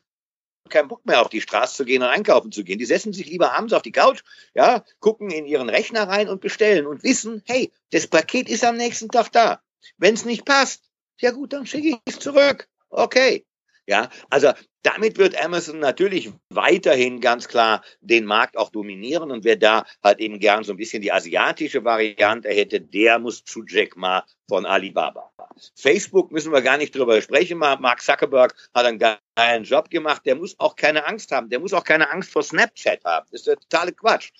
[0.69, 2.79] keinen Bock mehr auf die Straße zu gehen und einkaufen zu gehen.
[2.79, 4.23] Die setzen sich lieber abends auf die Couch,
[4.53, 8.77] ja, gucken in ihren Rechner rein und bestellen und wissen, hey, das Paket ist am
[8.77, 9.61] nächsten Tag da.
[9.97, 12.67] Wenn es nicht passt, ja gut, dann schicke ich es zurück.
[12.89, 13.45] Okay.
[13.85, 19.55] Ja, also damit wird Amazon natürlich weiterhin ganz klar den Markt auch dominieren und wer
[19.55, 23.95] da halt eben gern so ein bisschen die asiatische Variante hätte, der muss zu Jack
[23.95, 25.31] Ma von Alibaba.
[25.75, 27.57] Facebook müssen wir gar nicht drüber sprechen.
[27.57, 30.23] Mark Zuckerberg hat einen geilen Job gemacht.
[30.25, 31.49] Der muss auch keine Angst haben.
[31.49, 33.27] Der muss auch keine Angst vor Snapchat haben.
[33.31, 34.31] Das ist der totale Quatsch.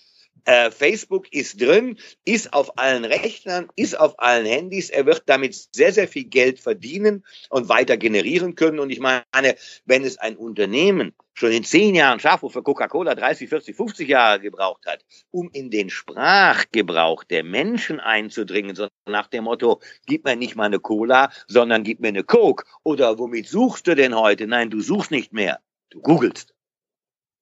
[0.46, 4.89] Äh, Facebook ist drin, ist auf allen Rechnern, ist auf allen Handys.
[4.89, 8.80] Er wird damit sehr, sehr viel Geld verdienen und weiter generieren können.
[8.80, 9.24] Und ich meine,
[9.86, 14.41] wenn es ein Unternehmen schon in zehn Jahren schafft, wofür Coca-Cola 30, 40, 50 Jahre
[14.41, 20.36] gebraucht hat, um in den Sprachgebrauch der Menschen einzudringen, so nach dem Motto, gib mir
[20.36, 22.65] nicht mal eine Cola, sondern gib mir eine Coke.
[22.84, 24.46] Oder womit suchst du denn heute?
[24.46, 25.62] Nein, du suchst nicht mehr.
[25.89, 26.54] Du googelst.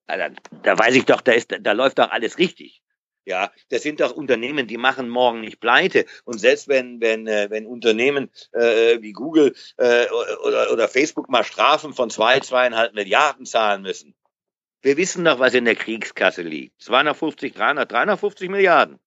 [0.06, 0.30] Da,
[0.64, 2.81] da weiß ich doch, da, ist, da läuft doch alles richtig.
[3.26, 6.06] Ja, das sind doch Unternehmen, die machen morgen nicht pleite.
[6.24, 10.08] Und selbst wenn, wenn, äh, wenn Unternehmen äh, wie Google äh,
[10.44, 14.16] oder, oder Facebook mal Strafen von zwei, zweieinhalb Milliarden zahlen müssen.
[14.82, 16.82] Wir wissen doch, was in der Kriegskasse liegt.
[16.82, 19.00] 250, 300, 350 Milliarden.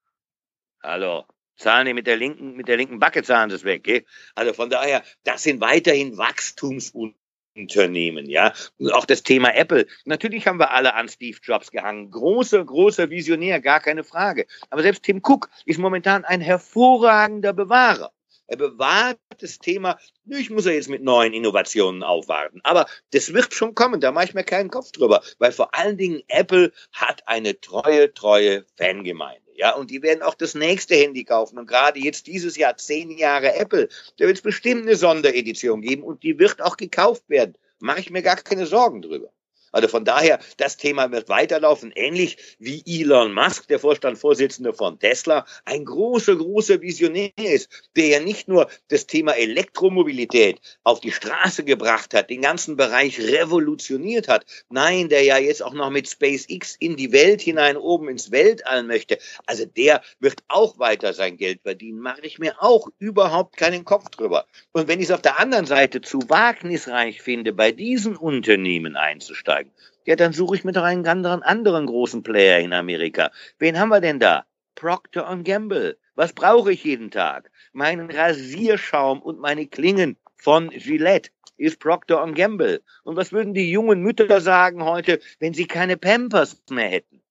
[0.80, 1.24] Hallo.
[1.56, 4.04] Zahlen die mit der linken, mit der linken Backe zahlen das weg, gell?
[4.34, 7.23] Also von daher, das sind weiterhin Wachstumsunternehmen.
[7.56, 8.52] Unternehmen, ja.
[8.92, 9.86] Auch das Thema Apple.
[10.04, 12.10] Natürlich haben wir alle an Steve Jobs gehangen.
[12.10, 14.46] Großer, großer Visionär, gar keine Frage.
[14.70, 18.12] Aber selbst Tim Cook ist momentan ein hervorragender Bewahrer.
[18.46, 22.60] Er bewahrt das Thema, ich muss er jetzt mit neuen Innovationen aufwarten.
[22.62, 25.22] Aber das wird schon kommen, da mache ich mir keinen Kopf drüber.
[25.38, 29.43] Weil vor allen Dingen Apple hat eine treue, treue Fangemeinde.
[29.56, 31.58] Ja, und die werden auch das nächste Handy kaufen.
[31.58, 33.88] Und gerade jetzt dieses Jahr zehn Jahre Apple,
[34.18, 37.54] da wird es bestimmt eine Sonderedition geben und die wird auch gekauft werden.
[37.78, 39.30] Mache ich mir gar keine Sorgen drüber.
[39.74, 45.46] Also von daher, das Thema wird weiterlaufen, ähnlich wie Elon Musk, der Vorstandsvorsitzende von Tesla,
[45.64, 51.64] ein großer, großer Visionär ist, der ja nicht nur das Thema Elektromobilität auf die Straße
[51.64, 56.76] gebracht hat, den ganzen Bereich revolutioniert hat, nein, der ja jetzt auch noch mit SpaceX
[56.78, 59.18] in die Welt hinein, oben ins Weltall möchte.
[59.46, 64.08] Also der wird auch weiter sein Geld verdienen, mache ich mir auch überhaupt keinen Kopf
[64.10, 64.46] drüber.
[64.70, 69.63] Und wenn ich es auf der anderen Seite zu wagnisreich finde, bei diesen Unternehmen einzusteigen,
[70.06, 73.30] ja, dann suche ich mir doch einen anderen, großen Player in Amerika.
[73.58, 74.44] Wen haben wir denn da?
[74.74, 75.98] Procter Gamble.
[76.14, 77.50] Was brauche ich jeden Tag?
[77.72, 81.30] Meinen Rasierschaum und meine Klingen von Gillette.
[81.56, 82.82] ist Procter Gamble.
[83.04, 87.22] Und was würden die jungen Mütter sagen heute, wenn sie keine Pampers mehr hätten?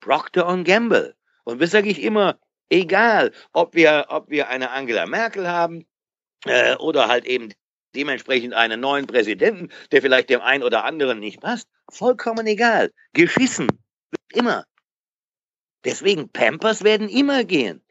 [0.00, 1.16] Procter Gamble.
[1.44, 2.38] Und was sage ich immer?
[2.70, 5.86] Egal, ob wir, ob wir eine Angela Merkel haben
[6.44, 7.52] äh, oder halt eben
[7.94, 12.92] dementsprechend einen neuen Präsidenten, der vielleicht dem einen oder anderen nicht passt, vollkommen egal.
[13.12, 13.68] Geschissen
[14.10, 14.64] wird immer.
[15.84, 17.82] Deswegen Pampers werden immer gehen.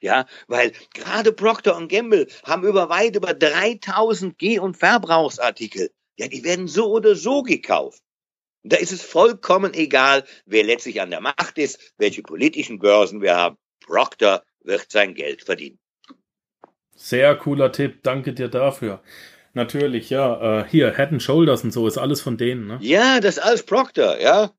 [0.00, 5.90] Ja, weil gerade Procter Gamble haben über weit über 3000 Geh- und Verbrauchsartikel.
[6.16, 8.02] Ja, die werden so oder so gekauft.
[8.64, 13.36] Da ist es vollkommen egal, wer letztlich an der Macht ist, welche politischen Börsen wir
[13.36, 13.56] haben.
[13.80, 15.78] Procter wird sein Geld verdienen.
[16.94, 19.02] Sehr cooler Tipp, danke dir dafür.
[19.54, 20.60] Natürlich, ja.
[20.60, 22.78] Äh, hier, Head and Shoulders und so ist alles von denen, ne?
[22.82, 24.52] Ja, das ist alles Procter, ja.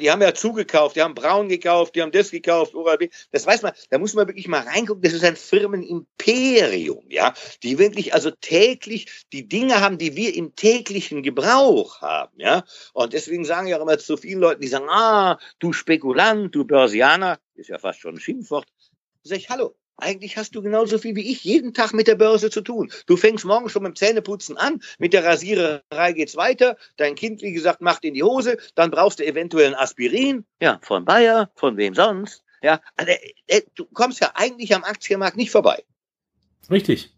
[0.00, 3.10] Die haben ja zugekauft, die haben Braun gekauft, die haben das gekauft, Oral-B.
[3.32, 5.02] Das weiß man, da muss man wirklich mal reingucken.
[5.02, 10.54] Das ist ein Firmenimperium, ja, die wirklich also täglich die Dinge haben, die wir im
[10.56, 12.64] täglichen Gebrauch haben, ja.
[12.94, 16.64] Und deswegen sagen ja auch immer zu vielen Leuten, die sagen, ah, du Spekulant, du
[16.64, 18.66] Börsianer, ist ja fast schon ein Schimpfwort.
[19.22, 22.50] Sag ich, hallo, eigentlich hast du genauso viel wie ich jeden Tag mit der Börse
[22.50, 22.90] zu tun.
[23.06, 27.42] Du fängst morgen schon mit dem Zähneputzen an, mit der Rasiererei geht's weiter, dein Kind,
[27.42, 31.50] wie gesagt, macht in die Hose, dann brauchst du eventuell ein Aspirin, ja, von Bayer,
[31.54, 33.12] von wem sonst, ja, also,
[33.46, 35.84] äh, du kommst ja eigentlich am Aktienmarkt nicht vorbei.
[36.70, 37.13] Richtig.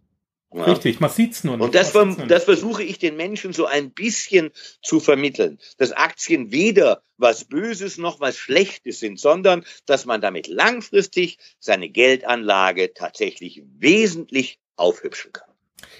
[0.56, 0.64] Ja.
[0.64, 1.64] Richtig, man sieht's nur nicht.
[1.66, 1.92] Und das,
[2.28, 7.98] das versuche ich den Menschen so ein bisschen zu vermitteln, dass Aktien weder was Böses
[7.98, 15.50] noch was Schlechtes sind, sondern dass man damit langfristig seine Geldanlage tatsächlich wesentlich aufhübschen kann.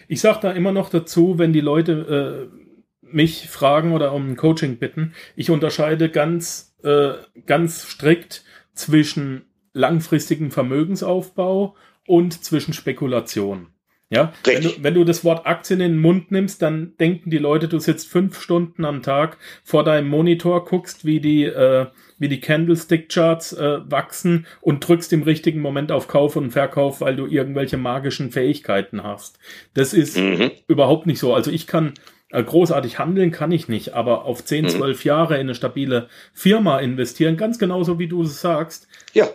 [0.09, 2.66] Ich sage da immer noch dazu, wenn die Leute äh,
[3.03, 7.12] mich fragen oder um ein Coaching bitten, ich unterscheide ganz, äh,
[7.45, 8.42] ganz strikt
[8.73, 13.69] zwischen langfristigem Vermögensaufbau und zwischen Spekulation.
[14.09, 17.38] Ja, wenn du, wenn du das Wort Aktien in den Mund nimmst, dann denken die
[17.38, 22.29] Leute, du sitzt fünf Stunden am Tag vor deinem Monitor, guckst, wie die, äh, wie
[22.29, 27.27] die Candlestick-Charts äh, wachsen und drückst im richtigen Moment auf Kauf und Verkauf, weil du
[27.27, 29.40] irgendwelche magischen Fähigkeiten hast.
[29.75, 30.53] Das ist mhm.
[30.69, 31.35] überhaupt nicht so.
[31.35, 31.95] Also ich kann
[32.31, 34.69] äh, großartig handeln, kann ich nicht, aber auf 10, mhm.
[34.69, 38.87] 12 Jahre in eine stabile Firma investieren, ganz genauso wie du es sagst.
[39.14, 39.29] Ja.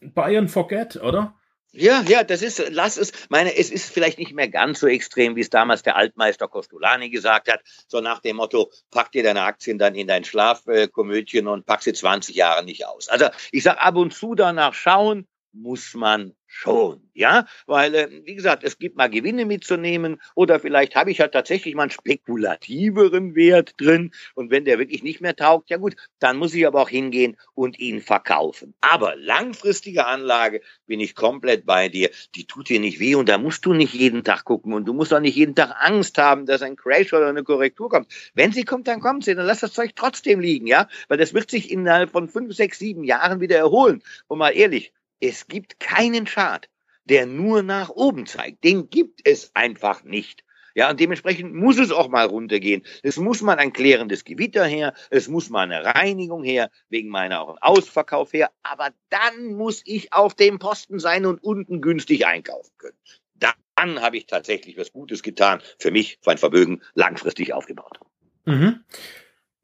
[0.00, 1.34] Buy and forget, oder?
[1.72, 5.36] Ja, ja, das ist, lass es, meine, es ist vielleicht nicht mehr ganz so extrem,
[5.36, 9.42] wie es damals der Altmeister Costolani gesagt hat, so nach dem Motto, pack dir deine
[9.42, 13.08] Aktien dann in dein Schlafkomödchen und pack sie 20 Jahre nicht aus.
[13.08, 15.28] Also ich sag ab und zu danach schauen,
[15.60, 20.96] muss man schon, ja, weil, äh, wie gesagt, es gibt mal Gewinne mitzunehmen oder vielleicht
[20.96, 25.36] habe ich ja tatsächlich mal einen spekulativeren Wert drin und wenn der wirklich nicht mehr
[25.36, 28.74] taugt, ja gut, dann muss ich aber auch hingehen und ihn verkaufen.
[28.80, 33.36] Aber langfristige Anlage bin ich komplett bei dir, die tut dir nicht weh und da
[33.36, 36.46] musst du nicht jeden Tag gucken und du musst auch nicht jeden Tag Angst haben,
[36.46, 38.08] dass ein Crash oder eine Korrektur kommt.
[38.34, 41.34] Wenn sie kommt, dann kommt sie, dann lass das Zeug trotzdem liegen, ja, weil das
[41.34, 44.02] wird sich innerhalb von fünf, sechs, sieben Jahren wieder erholen.
[44.28, 46.68] Und mal ehrlich, es gibt keinen Chart,
[47.04, 48.64] der nur nach oben zeigt.
[48.64, 50.44] Den gibt es einfach nicht.
[50.74, 52.84] Ja, und dementsprechend muss es auch mal runtergehen.
[53.02, 57.56] Es muss mal ein klärendes Gewitter her, es muss mal eine Reinigung her, wegen meiner
[57.60, 62.96] Ausverkauf her, aber dann muss ich auf dem Posten sein und unten günstig einkaufen können.
[63.34, 67.98] Dann habe ich tatsächlich was Gutes getan, für mich, für ein Vermögen langfristig aufgebaut.
[68.44, 68.84] Mhm.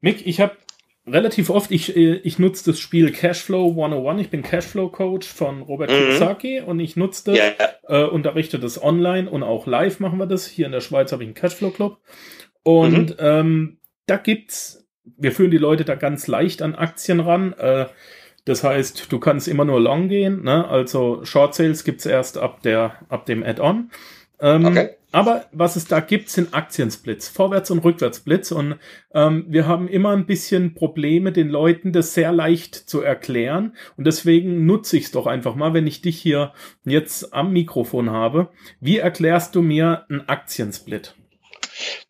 [0.01, 0.57] Mick, ich habe
[1.07, 4.21] relativ oft, ich, äh, ich nutze das Spiel Cashflow 101.
[4.21, 5.95] Ich bin Cashflow Coach von Robert mhm.
[5.95, 7.53] Kiyosaki und ich nutze das, yeah.
[7.87, 10.47] äh, unterrichte das online und auch live machen wir das.
[10.47, 11.99] Hier in der Schweiz habe ich einen Cashflow Club.
[12.63, 13.15] Und mhm.
[13.19, 14.87] ähm, da gibt's,
[15.17, 17.53] wir führen die Leute da ganz leicht an Aktien ran.
[17.53, 17.85] Äh,
[18.45, 20.67] das heißt, du kannst immer nur long gehen, ne?
[20.67, 23.89] Also Short Sales gibt's erst ab der, ab dem Add-on.
[24.39, 24.89] Ähm, okay.
[25.11, 28.51] Aber was es da gibt, sind Aktiensplits, Vorwärts- und Rückwärtsblitz.
[28.51, 28.77] Und
[29.13, 33.77] ähm, wir haben immer ein bisschen Probleme, den Leuten das sehr leicht zu erklären.
[33.95, 36.51] Und deswegen nutze ich es doch einfach mal, wenn ich dich hier
[36.83, 38.49] jetzt am Mikrofon habe.
[38.81, 41.15] Wie erklärst du mir einen Aktiensplit?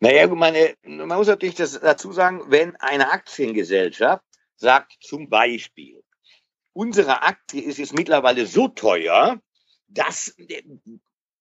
[0.00, 4.24] Naja, meine, man muss natürlich das dazu sagen, wenn eine Aktiengesellschaft
[4.56, 6.02] sagt zum Beispiel,
[6.72, 9.40] unsere Aktie ist jetzt mittlerweile so teuer,
[9.88, 10.34] dass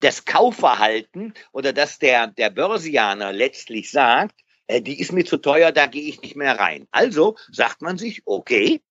[0.06, 5.72] das Kaufverhalten oder dass der, der Börsianer letztlich sagt, äh, die ist mir zu teuer,
[5.72, 6.88] da gehe ich nicht mehr rein.
[6.92, 8.82] Also sagt man sich, okay,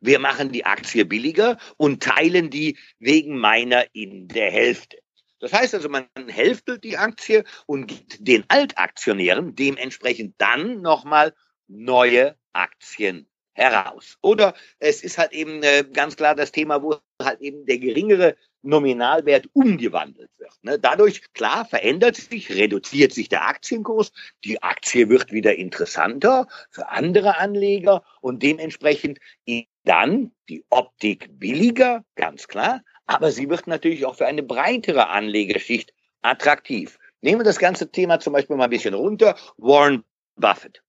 [0.00, 4.98] wir machen die Aktie billiger und teilen die wegen meiner in der Hälfte.
[5.40, 11.34] Das heißt also, man hälftelt die Aktie und gibt den Altaktionären dementsprechend dann nochmal
[11.66, 14.16] neue Aktien heraus.
[14.22, 18.36] Oder es ist halt eben äh, ganz klar das Thema, wo halt eben der geringere
[18.62, 20.52] Nominalwert umgewandelt wird.
[20.62, 20.78] Ne?
[20.78, 24.12] Dadurch, klar, verändert sich, reduziert sich der Aktienkurs,
[24.44, 29.18] die Aktie wird wieder interessanter für andere Anleger und dementsprechend
[29.84, 35.92] dann die Optik billiger, ganz klar, aber sie wird natürlich auch für eine breitere Anlegerschicht
[36.22, 36.98] attraktiv.
[37.20, 39.36] Nehmen wir das ganze Thema zum Beispiel mal ein bisschen runter.
[39.56, 40.04] Warren
[40.36, 40.82] Buffett.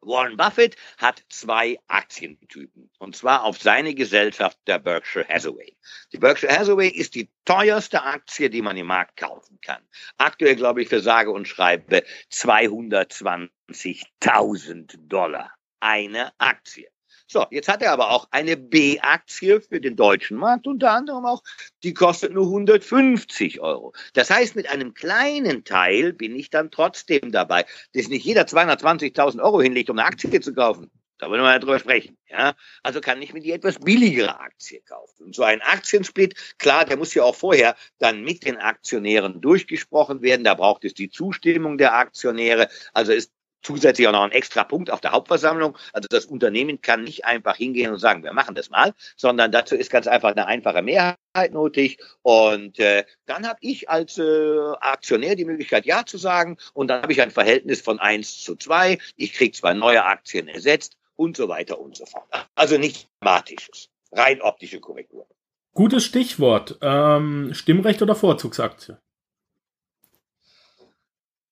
[0.00, 2.88] Warren Buffett hat zwei Aktientypen.
[2.98, 5.76] Und zwar auf seine Gesellschaft, der Berkshire Hathaway.
[6.12, 9.82] Die Berkshire Hathaway ist die teuerste Aktie, die man im Markt kaufen kann.
[10.16, 15.52] Aktuell, glaube ich, für sage und schreibe 220.000 Dollar.
[15.80, 16.88] Eine Aktie.
[17.30, 21.42] So, jetzt hat er aber auch eine B-Aktie für den deutschen Markt, unter anderem auch,
[21.82, 23.92] die kostet nur 150 Euro.
[24.14, 29.42] Das heißt, mit einem kleinen Teil bin ich dann trotzdem dabei, dass nicht jeder 220.000
[29.42, 30.90] Euro hinlegt, um eine Aktie zu kaufen.
[31.18, 32.16] Da wollen wir ja drüber sprechen.
[32.30, 32.54] Ja?
[32.82, 35.24] Also kann ich mir die etwas billigere Aktie kaufen.
[35.24, 40.22] Und so ein Aktiensplit, klar, der muss ja auch vorher dann mit den Aktionären durchgesprochen
[40.22, 40.44] werden.
[40.44, 42.68] Da braucht es die Zustimmung der Aktionäre.
[42.94, 45.76] Also ist zusätzlich auch noch ein extra Punkt auf der Hauptversammlung.
[45.92, 49.74] Also das Unternehmen kann nicht einfach hingehen und sagen, wir machen das mal, sondern dazu
[49.74, 51.98] ist ganz einfach eine einfache Mehrheit nötig.
[52.22, 56.56] Und äh, dann habe ich als äh, Aktionär die Möglichkeit, Ja zu sagen.
[56.74, 58.98] Und dann habe ich ein Verhältnis von eins zu zwei.
[59.16, 62.28] Ich kriege zwei neue Aktien ersetzt und so weiter und so fort.
[62.54, 65.26] Also nichts Dramatisches, rein optische Korrektur.
[65.74, 66.78] Gutes Stichwort.
[66.80, 68.98] Ähm, Stimmrecht oder Vorzugsaktie?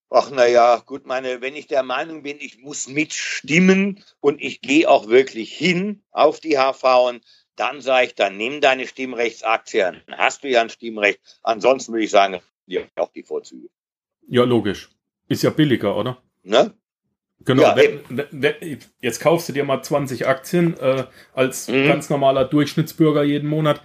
[0.08, 4.88] Ach naja, gut, meine, wenn ich der Meinung bin, ich muss mitstimmen und ich gehe
[4.88, 7.20] auch wirklich hin auf die HV,
[7.56, 11.20] dann sage ich, dann nimm deine Stimmrechtsaktien, dann hast du ja ein Stimmrecht.
[11.42, 13.68] Ansonsten würde ich sagen, ja, auch die Vorzüge.
[14.28, 14.90] Ja, logisch.
[15.28, 16.22] Ist ja billiger, oder?
[16.42, 16.72] Ne?
[17.44, 18.00] Genau, ja, wenn,
[18.30, 21.86] wenn, jetzt kaufst du dir mal 20 Aktien äh, als mhm.
[21.86, 23.82] ganz normaler Durchschnittsbürger jeden Monat.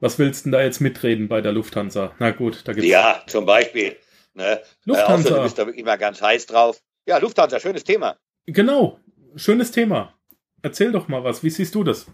[0.00, 2.14] Was willst du denn da jetzt mitreden bei der Lufthansa?
[2.18, 2.88] Na gut, da gibt's.
[2.88, 3.96] Ja, zum Beispiel.
[4.34, 4.62] Ne?
[4.84, 5.28] Lufthansa.
[5.28, 6.82] Äh, du bist da wirklich mal ganz heiß drauf.
[7.06, 8.16] Ja, Lufthansa, schönes Thema.
[8.46, 8.98] Genau,
[9.36, 10.14] schönes Thema.
[10.62, 11.42] Erzähl doch mal was.
[11.42, 12.06] Wie siehst du das?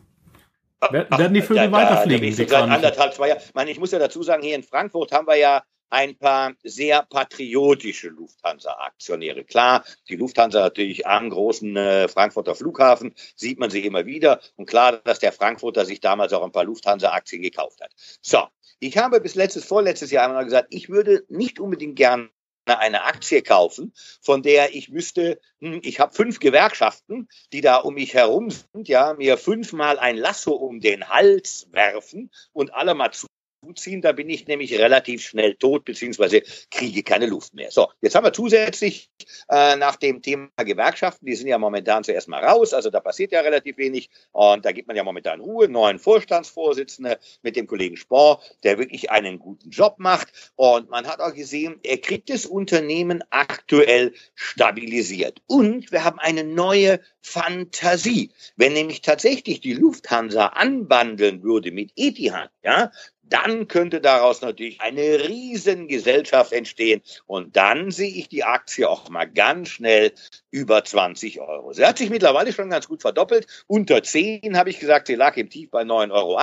[0.81, 2.31] Ach, werden die Vögel da, weiterfliegen?
[2.37, 3.41] Da, da seit anderthalb, zwei Jahre.
[3.45, 6.53] Ich, meine, ich muss ja dazu sagen, hier in Frankfurt haben wir ja ein paar
[6.62, 9.45] sehr patriotische Lufthansa-Aktionäre.
[9.45, 14.41] Klar, die Lufthansa natürlich am großen äh, Frankfurter Flughafen, sieht man sie immer wieder.
[14.57, 17.93] Und klar, dass der Frankfurter sich damals auch ein paar Lufthansa-Aktien gekauft hat.
[18.21, 18.47] So,
[18.81, 22.31] ich habe bis letztes, vorletztes Jahr einmal gesagt, ich würde nicht unbedingt gern
[22.66, 27.95] eine Aktie kaufen, von der ich wüsste, hm, ich habe fünf Gewerkschaften, die da um
[27.95, 33.11] mich herum sind, ja, mir fünfmal ein Lasso um den Hals werfen und alle mal
[33.12, 33.26] zu
[33.61, 37.71] zuziehen, da bin ich nämlich relativ schnell tot, beziehungsweise kriege keine Luft mehr.
[37.71, 39.11] So, jetzt haben wir zusätzlich
[39.49, 43.33] äh, nach dem Thema Gewerkschaften, die sind ja momentan zuerst mal raus, also da passiert
[43.33, 47.97] ja relativ wenig und da gibt man ja momentan Ruhe, neuen Vorstandsvorsitzenden mit dem Kollegen
[47.97, 52.47] Spohr, der wirklich einen guten Job macht und man hat auch gesehen, er kriegt das
[52.47, 58.31] Unternehmen aktuell stabilisiert und wir haben eine neue Fantasie.
[58.57, 62.91] Wenn nämlich tatsächlich die Lufthansa anbandeln würde mit Etihad, ja,
[63.33, 67.03] dann könnte daraus natürlich eine Riesengesellschaft entstehen.
[67.26, 70.12] Und dann sehe ich die Aktie auch mal ganz schnell
[70.51, 71.72] über 20 Euro.
[71.72, 73.47] Sie hat sich mittlerweile schon ganz gut verdoppelt.
[73.66, 76.41] Unter 10 habe ich gesagt, sie lag im Tief bei 9,80 Euro.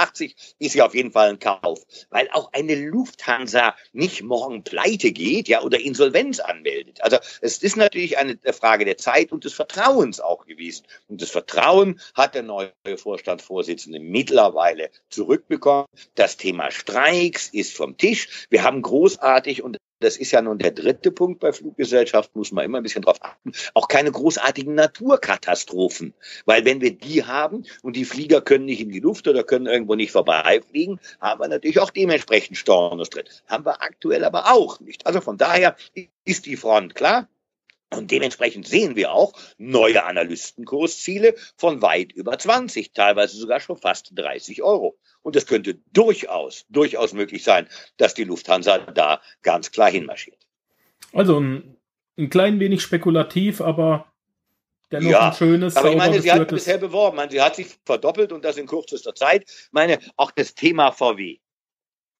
[0.60, 1.84] Ist sie auf jeden Fall ein Kauf.
[2.10, 7.02] Weil auch eine Lufthansa nicht morgen pleite geht, ja, oder Insolvenz anmeldet.
[7.02, 10.86] Also es ist natürlich eine Frage der Zeit und des Vertrauens auch gewesen.
[11.08, 15.88] Und das Vertrauen hat der neue Vorstandsvorsitzende mittlerweile zurückbekommen.
[16.14, 18.48] Das Thema Streiks ist vom Tisch.
[18.50, 22.66] Wir haben großartig und das ist ja nun der dritte Punkt bei Fluggesellschaften, muss man
[22.66, 26.14] immer ein bisschen drauf achten, auch keine großartigen Naturkatastrophen.
[26.46, 29.68] Weil wenn wir die haben und die Flieger können nicht in die Luft oder können
[29.68, 33.26] irgendwo nicht vorbeifliegen, haben wir natürlich auch dementsprechend Stornos drin.
[33.48, 35.08] Haben wir aktuell aber auch nicht.
[35.08, 35.76] Also von daher
[36.26, 37.30] ist die Front klar.
[37.92, 44.12] Und dementsprechend sehen wir auch neue Analystenkursziele von weit über 20, teilweise sogar schon fast
[44.16, 44.98] 30 Euro.
[45.22, 47.68] Und es könnte durchaus, durchaus möglich sein,
[47.98, 50.46] dass die Lufthansa da ganz klar hinmarschiert.
[51.14, 51.78] Also ein,
[52.18, 54.12] ein klein wenig spekulativ, aber
[54.92, 55.76] dennoch ja, ein schönes.
[55.76, 57.18] Aber ich meine, sie hat bisher beworben.
[57.18, 59.44] Meine, sie hat sich verdoppelt und das in kürzester Zeit.
[59.48, 61.38] Ich meine, auch das Thema VW.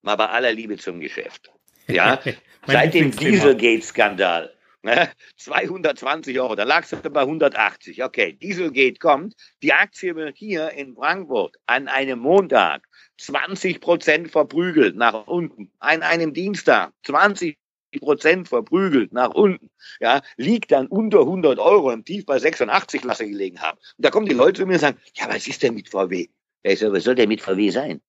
[0.02, 1.52] Mal bei aller Liebe zum Geschäft.
[1.88, 2.20] Ja,
[2.68, 4.55] seit dem Dieselgate-Skandal
[5.38, 8.04] 220 Euro, da lagst du bei 180.
[8.04, 9.36] Okay, Dieselgate kommt.
[9.62, 15.72] Die Aktie wird hier in Frankfurt an einem Montag 20 Prozent verprügelt nach unten.
[15.80, 17.58] An einem Dienstag 20
[18.00, 19.70] Prozent verprügelt nach unten,
[20.00, 23.78] ja, liegt dann unter 100 Euro im Tief bei 86, was sie gelegen haben.
[23.98, 26.28] Und da kommen die Leute zu mir und sagen, ja, was ist denn mit VW?
[26.64, 28.02] Ich sage, was soll der mit VW sein?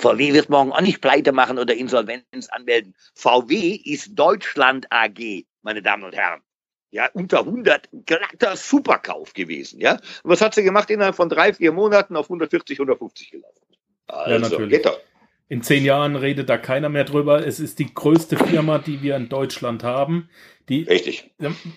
[0.00, 2.94] VW wird morgen auch nicht pleite machen oder Insolvenz anmelden.
[3.14, 6.40] VW ist Deutschland AG, meine Damen und Herren.
[6.92, 9.92] Ja, unter 100, glatter Superkauf gewesen, ja.
[9.92, 10.90] Und was hat sie gemacht?
[10.90, 13.60] Innerhalb von drei, vier Monaten auf 140, 150 gelaufen.
[14.08, 14.70] Also, ja, natürlich.
[14.70, 14.98] Geht doch.
[15.48, 17.44] In zehn Jahren redet da keiner mehr drüber.
[17.44, 20.28] Es ist die größte Firma, die wir in Deutschland haben.
[20.68, 21.32] Die, Richtig.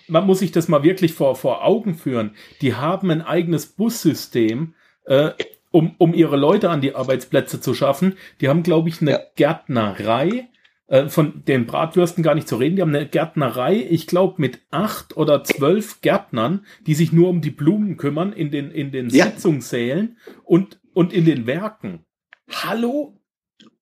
[0.06, 2.36] Man muss sich das mal wirklich vor, vor Augen führen.
[2.60, 4.74] Die haben ein eigenes Bussystem,
[5.06, 5.32] äh,
[5.72, 8.16] um, um ihre Leute an die Arbeitsplätze zu schaffen.
[8.40, 9.20] Die haben, glaube ich, eine ja.
[9.34, 10.48] Gärtnerei,
[10.86, 12.76] äh, von den Bratwürsten gar nicht zu reden.
[12.76, 17.40] Die haben eine Gärtnerei, ich glaube, mit acht oder zwölf Gärtnern, die sich nur um
[17.40, 19.26] die Blumen kümmern in den, in den ja.
[19.26, 22.04] Sitzungssälen und, und in den Werken.
[22.50, 23.18] Hallo?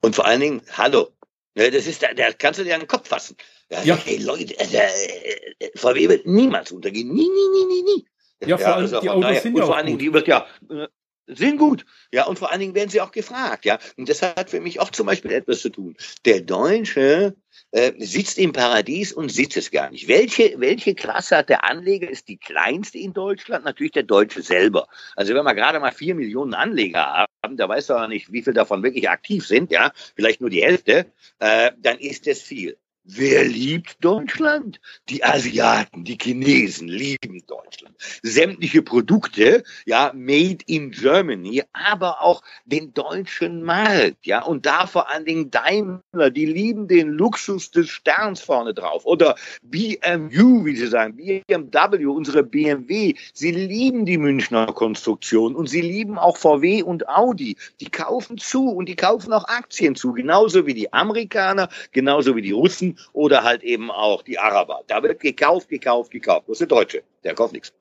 [0.01, 1.09] Und vor allen Dingen, hallo.
[1.55, 3.37] Ja, das ist, da, da kannst du dir an den Kopf fassen.
[3.71, 3.97] Ja, ja.
[3.97, 7.09] Hey Leute, äh, äh, VW wird niemals untergehen.
[7.09, 8.07] Nie, nie, nie, nie, nie.
[8.49, 10.47] Ja, vor allem also die Autos daher, sind ja vor allen Dingen, die wird ja,
[10.71, 10.89] äh,
[11.27, 11.85] sind gut.
[12.13, 13.65] Ja, und vor allen Dingen werden sie auch gefragt.
[13.65, 15.97] Ja, und das hat für mich auch zum Beispiel etwas zu tun.
[16.25, 17.37] Der Deutsche
[17.71, 20.09] äh, sitzt im Paradies und sitzt es gar nicht.
[20.09, 22.11] Welche, welche Klasse hat der Anleger?
[22.11, 23.65] Ist die kleinste in Deutschland?
[23.65, 24.89] Natürlich der Deutsche selber.
[25.17, 28.55] Also wenn wir gerade mal vier Millionen Anleger haben, da weiß er nicht, wie viel
[28.55, 31.07] davon wirklich aktiv sind, ja, vielleicht nur die Hälfte,
[31.39, 32.77] äh, dann ist es viel.
[33.05, 34.81] Wer liebt Deutschland?
[35.09, 37.97] Die Asiaten, die Chinesen lieben Deutschland.
[38.23, 45.11] Sämtliche Produkte, ja, made in Germany, aber auch den deutschen Markt, ja, und da vor
[45.11, 49.05] allen Dingen Daimler, die lieben den Luxus des Sterns vorne drauf.
[49.05, 55.81] Oder BMW, wie sie sagen, BMW, unsere BMW, sie lieben die Münchner Konstruktion und sie
[55.81, 57.57] lieben auch VW und Audi.
[57.81, 62.43] Die kaufen zu und die kaufen auch Aktien zu, genauso wie die Amerikaner, genauso wie
[62.43, 64.83] die Russen oder halt eben auch die Araber.
[64.87, 66.49] Da wird gekauft, gekauft, gekauft.
[66.49, 67.73] Das ist der Deutsche, der kauft nichts.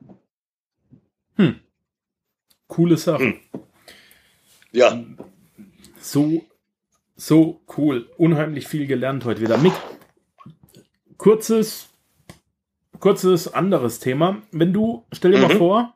[1.35, 1.59] Hm.
[2.67, 3.23] Coole Sache.
[3.23, 3.39] Hm.
[4.71, 5.03] Ja.
[5.99, 6.45] So,
[7.15, 8.09] so cool.
[8.17, 9.57] Unheimlich viel gelernt heute wieder.
[9.57, 9.73] Mick,
[11.17, 11.89] kurzes,
[12.99, 14.41] kurzes anderes Thema.
[14.51, 15.43] Wenn du, stell dir mhm.
[15.43, 15.95] mal vor,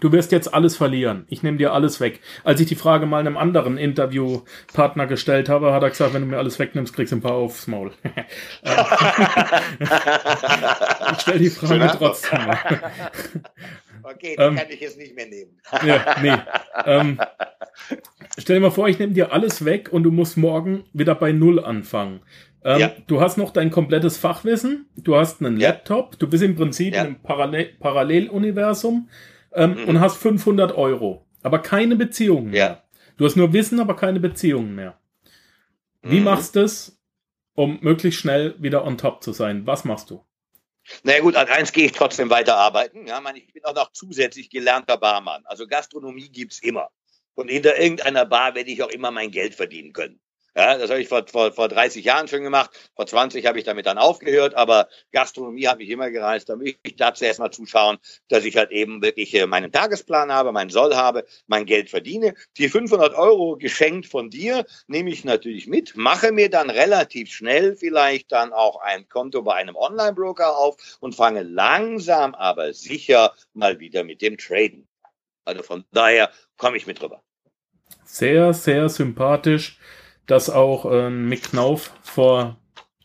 [0.00, 1.24] Du wirst jetzt alles verlieren.
[1.28, 2.20] Ich nehme dir alles weg.
[2.44, 6.28] Als ich die Frage mal einem anderen Interviewpartner gestellt habe, hat er gesagt, wenn du
[6.28, 7.92] mir alles wegnimmst, kriegst du ein paar aufs Maul.
[11.12, 12.58] ich stelle die Frage trotzdem mal.
[14.02, 15.58] Okay, die ähm, kann ich jetzt nicht mehr nehmen.
[15.84, 16.36] ja, nee.
[16.84, 17.18] Ähm,
[18.38, 21.32] stell dir mal vor, ich nehme dir alles weg und du musst morgen wieder bei
[21.32, 22.20] Null anfangen.
[22.64, 22.92] Ähm, ja.
[23.06, 25.70] Du hast noch dein komplettes Fachwissen, du hast einen ja.
[25.70, 27.00] Laptop, du bist im Prinzip ja.
[27.00, 29.08] in einem Parallel Paralleluniversum
[29.56, 29.88] ähm, mhm.
[29.88, 32.66] und hast 500 Euro, aber keine Beziehungen mehr.
[32.66, 32.82] Ja.
[33.16, 34.98] Du hast nur Wissen, aber keine Beziehungen mehr.
[36.02, 36.24] Wie mhm.
[36.24, 37.02] machst du es,
[37.54, 39.66] um möglichst schnell wieder on top zu sein?
[39.66, 40.24] Was machst du?
[41.02, 43.06] Na naja, gut, als eins gehe ich trotzdem weiter arbeiten.
[43.06, 45.42] Ja, ich bin auch noch zusätzlich gelernter Barmann.
[45.46, 46.90] Also Gastronomie gibt's immer.
[47.34, 50.20] Und hinter irgendeiner Bar werde ich auch immer mein Geld verdienen können.
[50.56, 52.70] Ja, das habe ich vor, vor, vor 30 Jahren schon gemacht.
[52.94, 56.48] Vor 20 habe ich damit dann aufgehört, aber Gastronomie habe ich immer gereist.
[56.48, 57.98] Da ich dazu erstmal zuschauen,
[58.28, 62.32] dass ich halt eben wirklich äh, meinen Tagesplan habe, meinen Soll habe, mein Geld verdiene.
[62.56, 67.76] Die 500 Euro geschenkt von dir nehme ich natürlich mit, mache mir dann relativ schnell
[67.76, 73.78] vielleicht dann auch ein Konto bei einem Online-Broker auf und fange langsam aber sicher mal
[73.78, 74.88] wieder mit dem Traden.
[75.44, 77.22] Also von daher komme ich mit drüber.
[78.06, 79.78] Sehr, sehr sympathisch
[80.26, 82.56] dass auch äh, Mick Knauf vor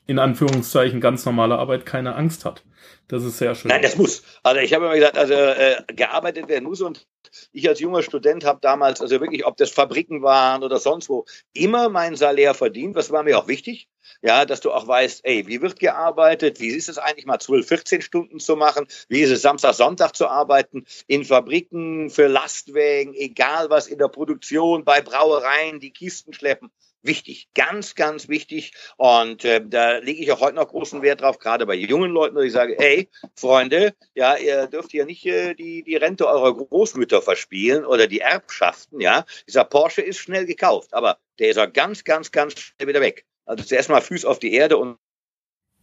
[0.08, 2.64] in Anführungszeichen ganz normaler Arbeit keine Angst hat.
[3.08, 3.70] Das ist sehr schön.
[3.70, 4.24] Nein, das muss.
[4.44, 7.08] Also ich habe immer gesagt, also äh, gearbeitet werden muss und
[7.52, 11.26] ich als junger Student habe damals, also wirklich, ob das Fabriken waren oder sonst wo,
[11.54, 12.96] immer mein Salär verdient.
[12.96, 13.90] Was war mir auch wichtig?
[14.22, 16.60] Ja, dass du auch weißt, ey, wie wird gearbeitet?
[16.60, 18.88] Wie ist es eigentlich mal 12, 14 Stunden zu machen?
[19.08, 20.86] Wie ist es Samstag, Sonntag zu arbeiten?
[21.08, 26.72] In Fabriken, für Lastwägen, egal was in der Produktion, bei Brauereien, die Kisten schleppen
[27.04, 28.74] wichtig, ganz, ganz wichtig.
[28.98, 32.36] Und äh, da lege ich auch heute noch großen Wert drauf, gerade bei jungen Leuten,
[32.36, 36.56] dass ich sage, hey, Freunde, ja, ihr dürft ja nicht äh, die, die Rente eurer
[36.56, 39.26] Großmütter verspielen oder die Erbschaften, ja.
[39.48, 43.26] Dieser Porsche ist schnell gekauft, aber der ist auch ganz, ganz, ganz schnell wieder weg.
[43.46, 44.98] Also zuerst mal Füße auf die Erde und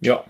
[0.01, 0.25] ja.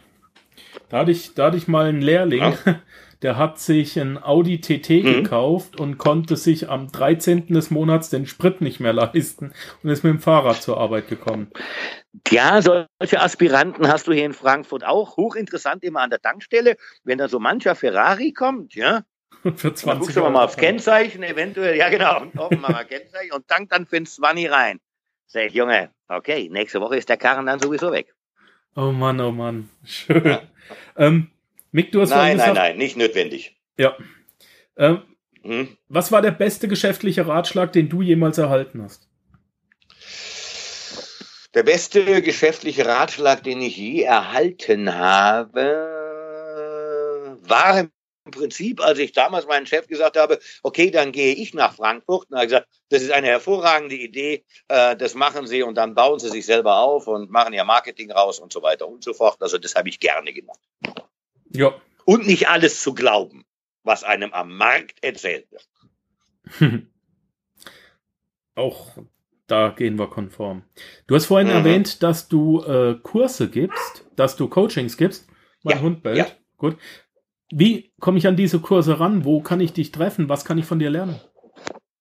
[0.89, 2.83] Da hatte ich, da hatte ich mal einen Lehrling, ja.
[3.23, 5.23] Der hat sich ein Audi TT mhm.
[5.23, 7.49] gekauft und konnte sich am 13.
[7.49, 9.53] des Monats den Sprit nicht mehr leisten
[9.83, 11.51] und ist mit dem Fahrrad zur Arbeit gekommen.
[12.31, 15.17] Ja, solche Aspiranten hast du hier in Frankfurt auch.
[15.17, 19.03] Hochinteressant immer an der Tankstelle, wenn da so mancher Ferrari kommt, ja.
[19.43, 23.33] für 20 dann guckst du mal aufs Kennzeichen, eventuell, ja genau, und offen mal Kennzeichen
[23.33, 24.81] und tank dann für ein 20 rein.
[25.27, 28.15] Sag ich, Junge, okay, nächste Woche ist der Karren dann sowieso weg.
[28.75, 29.69] Oh Mann, oh Mann.
[29.85, 30.25] Schön.
[30.25, 30.43] Ja.
[30.97, 31.31] Ähm,
[31.71, 33.57] Mick, du hast Nein, nein, nein, nicht notwendig.
[33.77, 33.97] Ja.
[34.77, 35.03] Ähm,
[35.43, 35.77] hm?
[35.89, 39.09] Was war der beste geschäftliche Ratschlag, den du jemals erhalten hast?
[41.55, 45.63] Der beste geschäftliche Ratschlag, den ich je erhalten habe,
[47.43, 47.91] war im
[48.31, 52.31] Prinzip, als ich damals meinen Chef gesagt habe, okay, dann gehe ich nach Frankfurt.
[52.31, 55.95] Und er hat gesagt, das ist eine hervorragende Idee, äh, das machen Sie und dann
[55.95, 59.15] bauen Sie sich selber auf und machen Ihr Marketing raus und so weiter und so
[59.15, 59.39] fort.
[59.41, 60.61] Also das habe ich gerne gemacht.
[61.51, 61.75] Ja.
[62.05, 63.45] Und nicht alles zu glauben,
[63.83, 65.69] was einem am Markt erzählt wird.
[68.55, 68.97] Auch
[69.47, 70.63] da gehen wir konform.
[71.07, 71.55] Du hast vorhin mhm.
[71.55, 75.29] erwähnt, dass du äh, Kurse gibst, dass du Coachings gibst.
[75.63, 76.19] Mein ja, Hund bellt.
[76.19, 76.27] Ja.
[76.57, 76.77] Gut.
[77.51, 79.25] Wie komme ich an diese Kurse ran?
[79.25, 80.29] Wo kann ich dich treffen?
[80.29, 81.19] Was kann ich von dir lernen?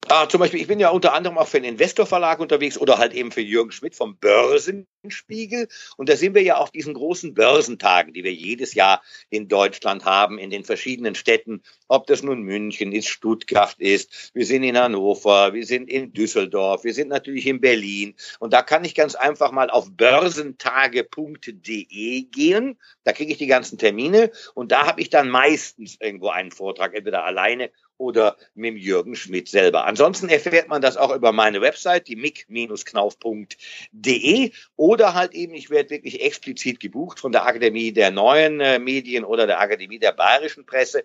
[0.10, 3.14] Ah, zum Beispiel, ich bin ja unter anderem auch für den Investorverlag unterwegs oder halt
[3.14, 5.68] eben für Jürgen Schmidt vom Börsenspiegel.
[5.97, 10.05] Und da sind wir ja auf diesen großen Börsentagen, die wir jedes Jahr in Deutschland
[10.05, 11.62] haben, in den verschiedenen Städten.
[11.89, 16.86] Ob das nun München ist, Stuttgart ist, wir sind in Hannover, wir sind in Düsseldorf,
[16.86, 18.16] wir sind natürlich in Berlin.
[18.39, 22.80] Und da kann ich ganz einfach mal auf börsentage.de gehen.
[23.03, 24.32] Da kriege ich die ganzen Termine.
[24.53, 29.50] Und da habe ich dann meistens irgendwo einen Vortrag, entweder alleine oder mit Jürgen Schmidt
[29.50, 29.86] selber.
[29.86, 35.91] Ansonsten erfährt man das auch über meine Website, die mic-knauf.de oder halt eben, ich werde
[35.91, 40.66] wirklich explizit gebucht von der Akademie der neuen äh, Medien oder der Akademie der bayerischen
[40.66, 41.04] Presse.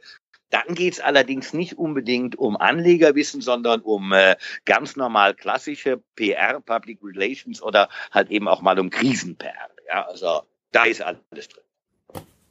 [0.51, 4.37] Dann geht's allerdings nicht unbedingt um Anlegerwissen, sondern um äh,
[4.67, 9.71] ganz normal klassische PR, Public Relations oder halt eben auch mal um Krisen-PR.
[9.89, 11.65] Ja, also da ist alles drin.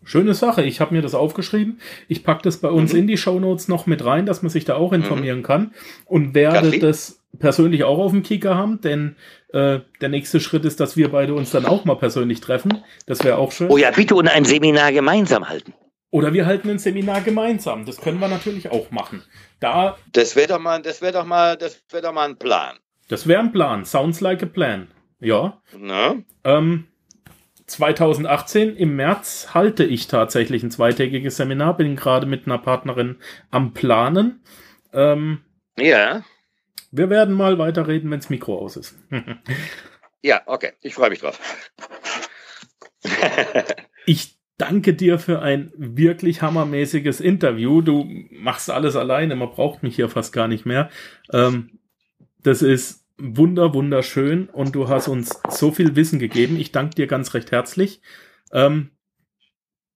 [0.04, 0.64] Schöne Sache.
[0.64, 1.80] Ich habe mir das aufgeschrieben.
[2.08, 3.00] Ich packe das bei uns mhm.
[3.00, 5.44] in die Show Notes noch mit rein, dass man sich da auch informieren mhm.
[5.44, 5.74] kann.
[6.06, 6.80] Und werde Kaffee?
[6.80, 9.16] das persönlich auch auf dem Kicker haben, denn
[9.54, 12.84] äh, der nächste Schritt ist, dass wir beide uns dann auch mal persönlich treffen.
[13.06, 13.70] Das wäre auch schön.
[13.70, 15.74] Oh ja, bitte und ein Seminar gemeinsam halten.
[16.10, 17.86] Oder wir halten ein Seminar gemeinsam.
[17.86, 19.24] Das können wir natürlich auch machen.
[19.62, 19.98] Da.
[20.12, 22.78] Das wäre doch mal, das wäre doch mal, das wäre doch mal ein Plan.
[23.08, 23.86] Das wäre ein Plan.
[23.86, 24.90] Sounds like a plan.
[25.22, 25.62] Ja.
[25.78, 26.16] Na?
[26.44, 26.88] Ähm,
[27.72, 33.18] 2018 im März halte ich tatsächlich ein zweitägiges Seminar, bin gerade mit einer Partnerin
[33.50, 34.44] am Planen.
[34.94, 35.42] Ähm,
[35.78, 36.24] ja.
[36.92, 38.98] Wir werden mal weiterreden, wenns Mikro aus ist.
[40.22, 40.74] ja, okay.
[40.82, 41.40] Ich freue mich drauf.
[44.06, 47.82] ich danke dir für ein wirklich hammermäßiges Interview.
[47.82, 50.90] Du machst alles alleine, man braucht mich hier fast gar nicht mehr.
[51.32, 51.80] Ähm,
[52.44, 56.60] das ist wunder, wunderschön und du hast uns so viel Wissen gegeben.
[56.60, 58.02] Ich danke dir ganz recht herzlich.
[58.52, 58.92] Ähm,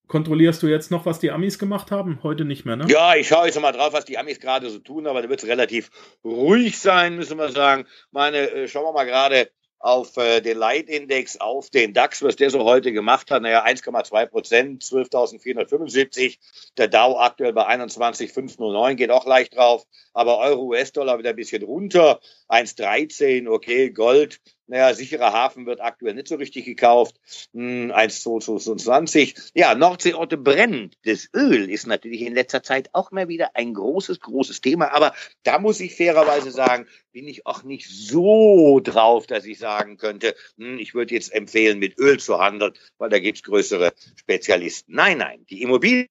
[0.07, 2.19] kontrollierst du jetzt noch, was die Amis gemacht haben?
[2.23, 2.86] Heute nicht mehr, ne?
[2.88, 5.43] Ja, ich schaue jetzt mal drauf, was die Amis gerade so tun, aber da wird
[5.43, 5.89] es relativ
[6.23, 7.86] ruhig sein, müssen wir sagen.
[8.11, 9.49] Meine, äh, schauen wir mal gerade
[9.80, 13.41] auf äh, den Leitindex, auf den DAX, was der so heute gemacht hat.
[13.41, 16.38] Naja, 1,2 Prozent, 12.475.
[16.78, 19.86] Der Dow aktuell bei 21,509, geht auch leicht drauf.
[20.13, 22.19] Aber Euro, US-Dollar wieder ein bisschen runter.
[22.49, 27.16] 1,13, okay, Gold naja, sicherer Hafen wird aktuell nicht so richtig gekauft.
[27.53, 29.51] Hm, 1,22.
[29.53, 30.95] Ja, Nordseeorte brennt.
[31.05, 34.93] Das Öl ist natürlich in letzter Zeit auch mal wieder ein großes, großes Thema.
[34.93, 35.13] Aber
[35.43, 40.36] da muss ich fairerweise sagen, bin ich auch nicht so drauf, dass ich sagen könnte,
[40.57, 44.93] hm, ich würde jetzt empfehlen, mit Öl zu handeln, weil da gibt's größere Spezialisten.
[44.95, 46.07] Nein, nein, die Immobilie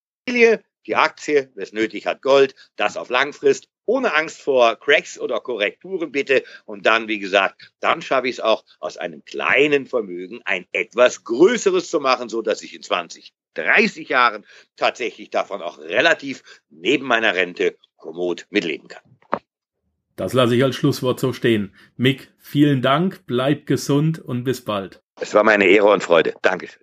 [0.87, 5.41] die Aktie, wer es nötig hat, Gold, das auf Langfrist ohne Angst vor Cracks oder
[5.41, 6.43] Korrekturen bitte.
[6.65, 11.25] Und dann, wie gesagt, dann schaffe ich es auch, aus einem kleinen Vermögen ein etwas
[11.25, 14.45] größeres zu machen, so dass ich in 20, 30 Jahren
[14.77, 19.03] tatsächlich davon auch relativ neben meiner Rente kommod mitleben kann.
[20.17, 21.75] Das lasse ich als Schlusswort so stehen.
[21.97, 25.03] Mick, vielen Dank, bleib gesund und bis bald.
[25.21, 26.35] Es war meine Ehre und Freude.
[26.43, 26.83] Dankeschön.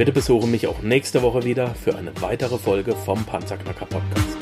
[0.00, 4.39] Bitte besuche mich auch nächste Woche wieder für eine weitere Folge vom Panzerknacker Podcast.